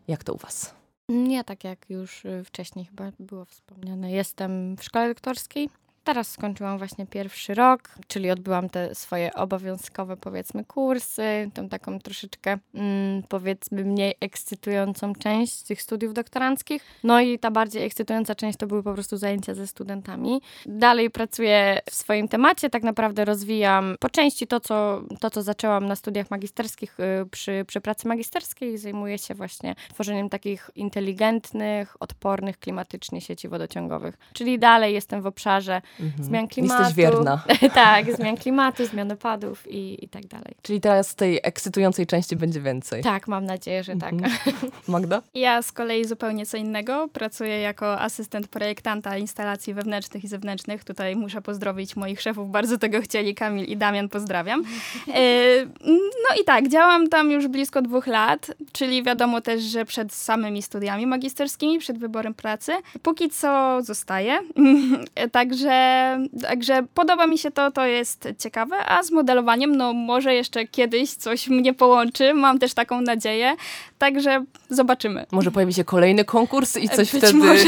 Jak 0.09 0.25
to 0.25 0.35
u 0.35 0.37
was? 0.37 0.75
Nie, 1.09 1.45
tak 1.45 1.65
jak 1.65 1.91
już 1.91 2.25
y, 2.25 2.45
wcześniej 2.45 2.85
chyba 2.85 3.13
było 3.19 3.45
wspomniane. 3.45 4.11
Jestem 4.13 4.77
w 4.77 4.85
szkole 4.85 5.09
lektorskiej. 5.09 5.69
Teraz 6.05 6.31
skończyłam 6.31 6.79
właśnie 6.79 7.07
pierwszy 7.07 7.55
rok, 7.55 7.91
czyli 8.09 8.31
odbyłam 8.31 8.71
te 8.71 8.95
swoje 8.95 9.35
obowiązkowe, 9.35 10.17
powiedzmy, 10.17 10.65
kursy, 10.65 11.51
tą 11.55 11.69
taką 11.69 11.99
troszeczkę, 11.99 12.59
mm, 12.75 13.23
powiedzmy, 13.29 13.85
mniej 13.85 14.15
ekscytującą 14.21 15.15
część 15.15 15.63
tych 15.63 15.83
studiów 15.83 16.15
doktoranckich. 16.15 16.85
No 17.05 17.21
i 17.21 17.39
ta 17.39 17.51
bardziej 17.51 17.85
ekscytująca 17.85 18.35
część 18.35 18.59
to 18.59 18.67
były 18.67 18.83
po 18.83 18.95
prostu 18.95 19.17
zajęcia 19.17 19.55
ze 19.55 19.67
studentami. 19.67 20.41
Dalej 20.67 21.11
pracuję 21.11 21.81
w 21.91 21.95
swoim 21.95 22.29
temacie, 22.29 22.71
tak 22.71 22.83
naprawdę 22.83 23.25
rozwijam 23.25 23.95
po 24.01 24.11
części 24.11 24.47
to, 24.47 24.61
co, 24.61 25.03
to, 25.21 25.31
co 25.31 25.43
zaczęłam 25.43 25.87
na 25.87 25.97
studiach 25.97 26.31
magisterskich 26.31 27.01
y, 27.01 27.27
przy, 27.31 27.65
przy 27.67 27.81
pracy 27.81 28.09
magisterskiej. 28.09 28.79
Zajmuję 28.79 29.19
się 29.19 29.35
właśnie 29.35 29.75
tworzeniem 29.95 30.29
takich 30.29 30.71
inteligentnych, 30.75 32.03
odpornych 32.03 32.59
klimatycznie 32.59 33.21
sieci 33.21 33.49
wodociągowych. 33.49 34.19
Czyli 34.33 34.59
dalej 34.59 34.95
jestem 34.95 35.23
w 35.23 35.27
obszarze 35.27 35.83
Mhm. 36.01 36.25
zmian 36.25 36.49
klimatu. 36.49 36.79
Jesteś 36.83 36.97
wierna. 36.97 37.45
tak, 37.75 38.17
zmian 38.17 38.37
klimatu, 38.37 38.87
zmian 38.87 39.13
opadów 39.13 39.71
i, 39.71 40.05
i 40.05 40.09
tak 40.09 40.27
dalej. 40.27 40.55
Czyli 40.63 40.81
teraz 40.81 41.15
tej 41.15 41.41
ekscytującej 41.43 42.07
części 42.07 42.37
będzie 42.37 42.61
więcej. 42.61 43.03
Tak, 43.03 43.29
mam 43.29 43.45
nadzieję, 43.45 43.85
że 43.85 43.97
tak. 43.97 44.13
Mhm. 44.13 44.33
Magda? 44.89 45.23
Ja 45.35 45.63
z 45.63 45.73
kolei 45.73 46.05
zupełnie 46.05 46.47
co 46.47 46.57
innego. 46.57 47.09
Pracuję 47.13 47.61
jako 47.61 48.01
asystent 48.01 48.49
projektanta 48.49 49.17
instalacji 49.17 49.75
wewnętrznych 49.75 50.25
i 50.25 50.29
zewnętrznych. 50.29 50.85
Tutaj 50.85 51.17
muszę 51.17 51.43
pozdrowić 51.43 51.97
moich 51.97 52.21
szefów, 52.21 52.51
bardzo 52.51 52.79
tego 52.79 53.01
chcieli. 53.01 53.35
Kamil 53.35 53.65
i 53.65 53.77
Damian, 53.77 54.09
pozdrawiam. 54.09 54.63
E, 55.15 55.67
No 56.31 56.43
i 56.43 56.45
tak, 56.45 56.69
działam 56.69 57.09
tam 57.09 57.31
już 57.31 57.49
blisko 57.49 57.83
dwóch 57.83 58.07
lat, 58.07 58.51
czyli 58.73 59.03
wiadomo 59.03 59.41
też, 59.41 59.63
że 59.63 59.85
przed 59.85 60.13
samymi 60.13 60.63
studiami 60.63 61.07
magisterskimi, 61.07 61.79
przed 61.79 61.99
wyborem 61.99 62.35
pracy. 62.35 62.73
Póki 63.03 63.31
co 63.31 63.79
zostaję. 63.83 64.39
Także, 65.33 65.71
także 66.43 66.83
podoba 66.95 67.27
mi 67.27 67.39
się 67.39 67.51
to, 67.51 67.71
to 67.71 67.87
jest 67.87 68.29
ciekawe, 68.39 68.77
a 68.87 69.03
z 69.03 69.11
modelowaniem, 69.11 69.77
no 69.77 69.93
może 69.93 70.35
jeszcze 70.35 70.67
kiedyś 70.67 71.15
coś 71.15 71.49
mnie 71.49 71.75
połączy, 71.75 72.35
mam 72.35 72.59
też 72.59 72.75
taką 72.75 73.01
nadzieję, 73.01 73.57
także 73.99 74.45
zobaczymy. 74.71 75.27
Może 75.31 75.51
pojawi 75.51 75.75
się 75.75 75.85
kolejny 75.85 76.25
konkurs 76.25 76.77
i 76.77 76.89
coś 76.89 77.13
Być 77.13 77.23
wtedy 77.23 77.35
może. 77.39 77.65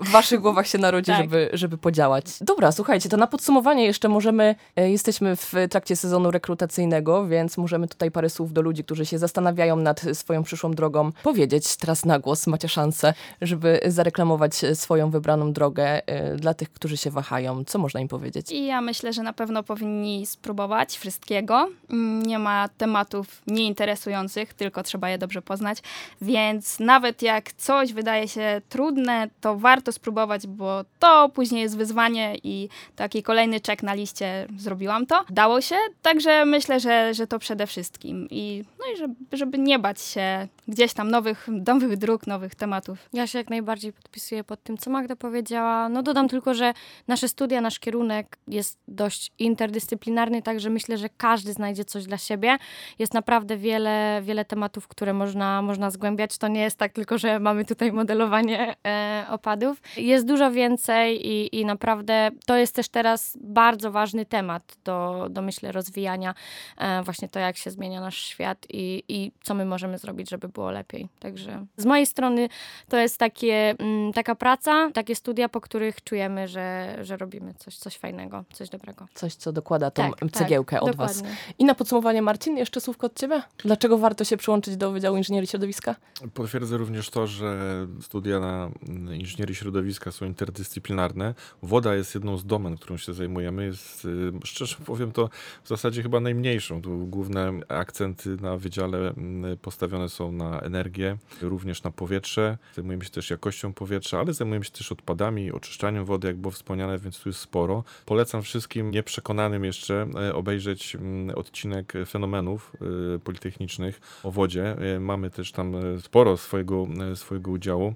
w 0.00 0.08
waszych 0.10 0.40
głowach 0.40 0.66
się 0.66 0.78
narodzi, 0.78 1.06
Tak. 1.06 1.20
żeby, 1.22 1.50
żeby 1.52 1.78
podziałać. 1.78 2.24
Dobra, 2.40 2.72
słuchajcie, 2.72 3.08
to 3.08 3.16
na 3.16 3.26
podsumowanie 3.26 3.84
jeszcze 3.84 4.08
możemy, 4.08 4.54
e, 4.76 4.90
jesteśmy 4.90 5.36
w 5.36 5.52
trakcie 5.70 5.96
sezonu 5.96 6.30
rekrutacyjnego, 6.30 7.26
więc 7.26 7.58
możemy 7.58 7.88
tutaj 7.88 8.10
parę 8.10 8.30
słów 8.30 8.52
do 8.52 8.62
ludzi, 8.62 8.84
którzy 8.84 9.06
się 9.06 9.18
zastanawiają 9.18 9.76
nad 9.76 10.00
swoją 10.12 10.42
przyszłą 10.42 10.70
drogą, 10.70 11.10
powiedzieć 11.22 11.76
teraz 11.76 12.04
na 12.04 12.18
głos, 12.18 12.46
macie 12.46 12.68
szansę, 12.68 13.14
żeby 13.42 13.80
zareklamować 13.86 14.64
e, 14.64 14.74
swoją 14.74 15.10
wybraną 15.10 15.52
drogę 15.52 16.06
e, 16.06 16.36
dla 16.36 16.54
tych, 16.54 16.72
którzy 16.72 16.96
się 16.96 17.10
wahają. 17.10 17.31
Co 17.66 17.78
można 17.78 18.00
im 18.00 18.08
powiedzieć? 18.08 18.52
I 18.52 18.64
ja 18.66 18.80
myślę, 18.80 19.12
że 19.12 19.22
na 19.22 19.32
pewno 19.32 19.62
powinni 19.62 20.26
spróbować 20.26 20.98
wszystkiego. 20.98 21.68
Mm, 21.90 22.22
Nie 22.22 22.38
ma 22.38 22.68
tematów 22.68 23.42
nieinteresujących, 23.46 24.54
tylko 24.54 24.82
trzeba 24.82 25.10
je 25.10 25.18
dobrze 25.18 25.42
poznać. 25.42 25.78
Więc 26.20 26.80
nawet 26.80 27.22
jak 27.22 27.52
coś 27.52 27.92
wydaje 27.92 28.28
się 28.28 28.60
trudne, 28.68 29.30
to 29.40 29.56
warto 29.56 29.92
spróbować, 29.92 30.46
bo 30.46 30.84
to 30.98 31.28
później 31.28 31.62
jest 31.62 31.76
wyzwanie 31.76 32.36
i 32.44 32.68
taki 32.96 33.22
kolejny 33.22 33.60
czek 33.60 33.82
na 33.82 33.94
liście 33.94 34.46
zrobiłam 34.58 35.06
to. 35.06 35.24
Dało 35.30 35.60
się, 35.60 35.76
także 36.02 36.44
myślę, 36.44 36.80
że, 36.80 37.14
że 37.14 37.26
to 37.26 37.38
przede 37.38 37.66
wszystkim. 37.66 38.26
I, 38.30 38.64
no 38.78 38.84
i 38.94 38.96
żeby, 38.96 39.14
żeby 39.32 39.58
nie 39.58 39.78
bać 39.78 40.00
się 40.00 40.48
gdzieś 40.68 40.92
tam 40.94 41.10
nowych, 41.10 41.48
nowych 41.66 41.96
dróg, 41.96 42.26
nowych 42.26 42.54
tematów. 42.54 43.08
Ja 43.12 43.26
się 43.26 43.38
jak 43.38 43.50
najbardziej 43.50 43.92
podpisuję 43.92 44.44
pod 44.44 44.62
tym, 44.62 44.78
co 44.78 44.90
Magda 44.90 45.16
powiedziała. 45.16 45.88
No 45.88 46.02
dodam 46.02 46.28
tylko, 46.28 46.54
że 46.54 46.72
nasze 47.08 47.28
studia, 47.28 47.60
nasz 47.60 47.78
kierunek 47.78 48.38
jest 48.48 48.78
dość 48.88 49.32
interdyscyplinarny, 49.38 50.42
także 50.42 50.70
myślę, 50.70 50.98
że 50.98 51.08
każdy 51.16 51.52
znajdzie 51.52 51.84
coś 51.84 52.04
dla 52.04 52.18
siebie. 52.18 52.56
Jest 52.98 53.14
naprawdę 53.14 53.56
wiele, 53.56 54.20
wiele 54.22 54.44
tematów, 54.44 54.88
które 54.88 55.12
można, 55.12 55.62
można 55.62 55.90
zgłębiać. 55.90 56.38
To 56.38 56.48
nie 56.48 56.60
jest 56.60 56.78
tak 56.78 56.92
tylko, 56.92 57.18
że 57.18 57.40
mamy 57.40 57.64
tutaj 57.64 57.92
modelowanie 57.92 58.74
e, 58.86 59.26
opadów. 59.30 59.80
Jest 59.96 60.26
dużo 60.26 60.50
więcej 60.50 61.28
i, 61.28 61.60
i 61.60 61.64
naprawdę 61.64 62.30
to 62.46 62.56
jest 62.56 62.74
też 62.74 62.88
teraz 62.88 63.38
bardzo 63.40 63.90
ważny 63.90 64.26
temat 64.26 64.76
do, 64.84 65.26
do 65.30 65.42
myślę, 65.42 65.72
rozwijania 65.72 66.34
e, 66.78 67.02
właśnie 67.02 67.28
to, 67.28 67.40
jak 67.40 67.56
się 67.56 67.70
zmienia 67.70 68.00
nasz 68.00 68.16
świat 68.16 68.66
i, 68.70 69.04
i 69.08 69.32
co 69.42 69.54
my 69.54 69.64
możemy 69.64 69.98
zrobić, 69.98 70.30
żeby 70.30 70.48
było 70.52 70.70
lepiej. 70.70 71.08
Także 71.20 71.66
z 71.76 71.84
mojej 71.84 72.06
strony 72.06 72.48
to 72.88 72.96
jest 72.96 73.18
takie, 73.18 73.74
mm, 73.78 74.12
taka 74.12 74.34
praca, 74.34 74.90
takie 74.94 75.14
studia, 75.14 75.48
po 75.48 75.60
których 75.60 76.04
czujemy, 76.04 76.48
że, 76.48 76.98
że 77.02 77.16
robimy 77.16 77.54
coś, 77.54 77.76
coś 77.76 77.98
fajnego, 77.98 78.44
coś 78.52 78.68
dobrego. 78.68 79.06
Coś, 79.14 79.34
co 79.34 79.52
dokłada 79.52 79.90
tą 79.90 80.10
Tak, 80.10 80.20
tak, 80.20 80.30
cegiełkę 80.30 80.80
od 80.80 80.96
was. 80.96 81.16
dokładnie. 81.16 81.38
I 81.58 81.64
na 81.64 81.74
podsumowanie, 81.74 82.22
Marcin, 82.22 82.56
jeszcze 82.56 82.80
słówko 82.80 83.06
od 83.06 83.14
ciebie? 83.18 83.42
Dlaczego 83.58 83.98
warto 83.98 84.24
się 84.24 84.36
przyłączyć 84.36 84.76
do 84.76 84.92
Wydziału 84.92 85.16
Inżynierii 85.16 85.46
Środowiska? 85.48 85.94
Potwierdzę 86.34 86.76
również 86.76 87.10
to, 87.10 87.26
że 87.26 87.52
studia 88.00 88.40
na 88.40 88.70
mm, 88.88 89.14
inżynierii 89.14 89.54
środowiska 89.54 90.12
są 90.12 90.26
interdyscyplinarne. 90.26 91.34
Woda 91.62 91.94
jest 91.94 92.14
jedną 92.14 92.36
z 92.36 92.46
domen, 92.46 92.76
którą 92.76 92.96
się 92.96 93.12
zajmujemy. 93.12 93.64
Jest, 93.64 94.04
y, 94.04 94.32
szczerze 94.44 94.76
powiem, 94.86 95.12
to 95.12 95.28
w 95.64 95.68
zasadzie 95.68 96.02
chyba 96.02 96.20
najmniejszą. 96.20 96.82
Tu 96.82 97.06
główne 97.06 97.52
akcenty 97.68 98.36
na 98.40 98.56
wydziale 98.56 98.98
mm, 98.98 99.58
postawione 99.58 100.08
są 100.08 100.32
na 100.32 100.41
na 100.42 100.60
energię, 100.60 101.16
również 101.42 101.82
na 101.82 101.90
powietrze. 101.90 102.58
Zajmujemy 102.74 103.04
się 103.04 103.10
też 103.10 103.30
jakością 103.30 103.72
powietrza, 103.72 104.20
ale 104.20 104.32
zajmujemy 104.32 104.64
się 104.64 104.70
też 104.70 104.92
odpadami, 104.92 105.52
oczyszczaniem 105.52 106.04
wody, 106.04 106.28
jak 106.28 106.36
było 106.36 106.50
wspomniane, 106.50 106.98
więc 106.98 107.20
tu 107.20 107.28
jest 107.28 107.38
sporo. 107.40 107.84
Polecam 108.06 108.42
wszystkim 108.42 108.90
nieprzekonanym 108.90 109.64
jeszcze 109.64 110.06
e, 110.28 110.34
obejrzeć 110.34 110.94
mm, 110.94 111.38
odcinek 111.38 111.92
fenomenów 112.06 112.72
e, 113.14 113.18
politechnicznych 113.18 114.00
o 114.22 114.30
wodzie. 114.30 114.76
E, 114.96 115.00
Mamy 115.00 115.30
też 115.30 115.52
tam 115.52 115.74
sporo 116.00 116.36
swojego, 116.36 116.86
swojego 117.14 117.50
udziału, 117.50 117.94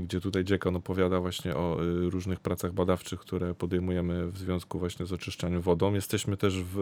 gdzie 0.00 0.20
tutaj 0.20 0.44
dziekan 0.44 0.76
opowiada 0.76 1.20
właśnie 1.20 1.56
o 1.56 1.76
różnych 2.10 2.40
pracach 2.40 2.72
badawczych, 2.72 3.20
które 3.20 3.54
podejmujemy 3.54 4.26
w 4.26 4.38
związku 4.38 4.78
właśnie 4.78 5.06
z 5.06 5.12
oczyszczaniem 5.12 5.60
wodą. 5.60 5.94
Jesteśmy 5.94 6.36
też 6.36 6.62
w, 6.62 6.76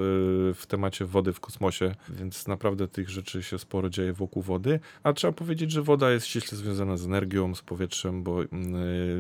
w 0.57 0.67
temacie 0.67 1.05
wody 1.05 1.33
w 1.33 1.41
kosmosie, 1.41 1.95
więc 2.09 2.47
naprawdę 2.47 2.89
tych 2.89 3.11
rzeczy 3.11 3.43
się 3.43 3.59
sporo 3.59 3.91
dzieje 3.91 4.13
wokół 4.13 4.43
wody. 4.43 4.81
A 5.03 5.13
trzeba 5.13 5.33
powiedzieć, 5.33 5.71
że 5.71 5.83
woda 5.83 6.11
jest 6.11 6.27
ściśle 6.27 6.59
związana 6.59 6.97
z 6.97 7.05
energią, 7.05 7.55
z 7.55 7.63
powietrzem, 7.63 8.23
bo 8.23 8.43
mm, 8.43 8.75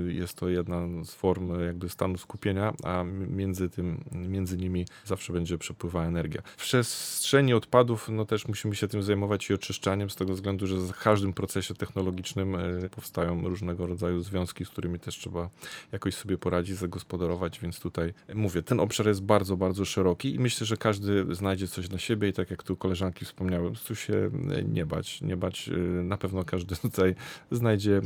e, 0.08 0.12
jest 0.12 0.34
to 0.34 0.48
jedna 0.48 1.04
z 1.04 1.14
form 1.14 1.60
e, 1.60 1.64
jakby 1.64 1.88
stanu 1.88 2.18
skupienia, 2.18 2.72
a 2.82 3.04
między 3.28 3.70
tym, 3.70 4.04
między 4.12 4.56
nimi 4.56 4.86
zawsze 5.04 5.32
będzie 5.32 5.58
przepływała 5.58 6.06
energia. 6.06 6.42
W 6.56 6.62
przestrzeni 6.62 7.54
odpadów, 7.54 8.08
no 8.08 8.24
też 8.24 8.48
musimy 8.48 8.74
się 8.74 8.88
tym 8.88 9.02
zajmować 9.02 9.50
i 9.50 9.54
oczyszczaniem, 9.54 10.10
z 10.10 10.16
tego 10.16 10.34
względu, 10.34 10.66
że 10.66 10.76
w 10.76 10.92
każdym 10.92 11.32
procesie 11.32 11.74
technologicznym 11.74 12.54
e, 12.54 12.88
powstają 12.88 13.48
różnego 13.48 13.86
rodzaju 13.86 14.20
związki, 14.22 14.64
z 14.64 14.68
którymi 14.68 14.98
też 14.98 15.18
trzeba 15.18 15.50
jakoś 15.92 16.14
sobie 16.14 16.38
poradzić, 16.38 16.76
zagospodarować, 16.76 17.60
więc 17.60 17.80
tutaj 17.80 18.14
mówię, 18.34 18.62
ten 18.62 18.80
obszar 18.80 19.06
jest 19.06 19.22
bardzo, 19.22 19.56
bardzo 19.56 19.84
szeroki 19.84 20.34
i 20.34 20.38
myślę, 20.38 20.66
że 20.66 20.76
każdy 20.76 21.34
znajdzie 21.34 21.68
coś 21.68 21.88
dla 21.88 21.98
siebie 21.98 22.28
i 22.28 22.32
tak 22.32 22.50
jak 22.50 22.62
tu 22.62 22.76
koleżanki 22.76 23.24
wspomniały, 23.24 23.64
po 23.64 23.70
prostu 23.70 23.94
się 23.94 24.30
nie 24.68 24.86
bać, 24.86 25.20
nie 25.22 25.36
bać, 25.36 25.63
e, 25.68 25.76
na 26.02 26.16
pewno 26.16 26.44
każdy 26.44 26.76
tutaj 26.88 27.14
znajdzie, 27.50 28.00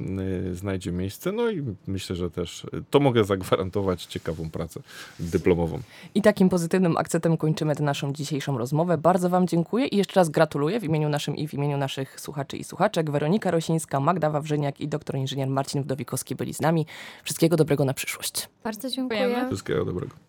e, 0.51 0.55
znajdzie 0.55 0.93
miejsce, 0.93 1.33
no 1.33 1.51
i 1.51 1.63
myślę, 1.87 2.17
że 2.17 2.31
też 2.31 2.65
e, 2.65 2.69
to 2.91 3.01
mogę 3.01 3.25
zagwarantować 3.25 4.05
ciekawą 4.05 4.51
pracę 4.51 4.81
dyplomową. 5.21 5.81
I 6.15 6.23
takim 6.23 6.49
pozytywnym 6.49 6.97
akcentem 6.97 7.37
kończymy 7.37 7.77
tę 7.77 7.83
naszą 7.83 8.13
dzisiejszą 8.13 8.59
rozmowę. 8.59 8.99
Bardzo 8.99 9.31
Wam 9.31 9.47
dziękuję 9.47 9.87
i 9.87 9.97
jeszcze 9.97 10.21
raz 10.21 10.29
gratuluję 10.29 10.81
w 10.81 10.85
imieniu 10.85 11.09
naszym 11.09 11.37
i 11.37 11.49
w 11.49 11.55
imieniu 11.55 11.77
naszych 11.77 12.21
słuchaczy 12.21 12.57
i 12.57 12.65
słuchaczek. 12.65 13.11
Weronika 13.11 13.51
Rosińska, 13.51 14.01
Magda 14.01 14.31
Wawrzyniak 14.31 14.81
i 14.81 14.89
doktor 14.89 15.17
inżynier 15.17 15.49
Marcin 15.49 15.83
Wdowikowski 15.83 16.35
byli 16.35 16.55
z 16.55 16.61
nami. 16.61 16.87
Wszystkiego 17.25 17.57
dobrego 17.57 17.85
na 17.85 17.95
przyszłość. 17.95 18.49
Bardzo 18.65 18.91
dziękuję. 18.91 19.21
Dziękujemy. 19.21 19.49
Wszystkiego 19.49 19.85
dobrego. 19.85 20.28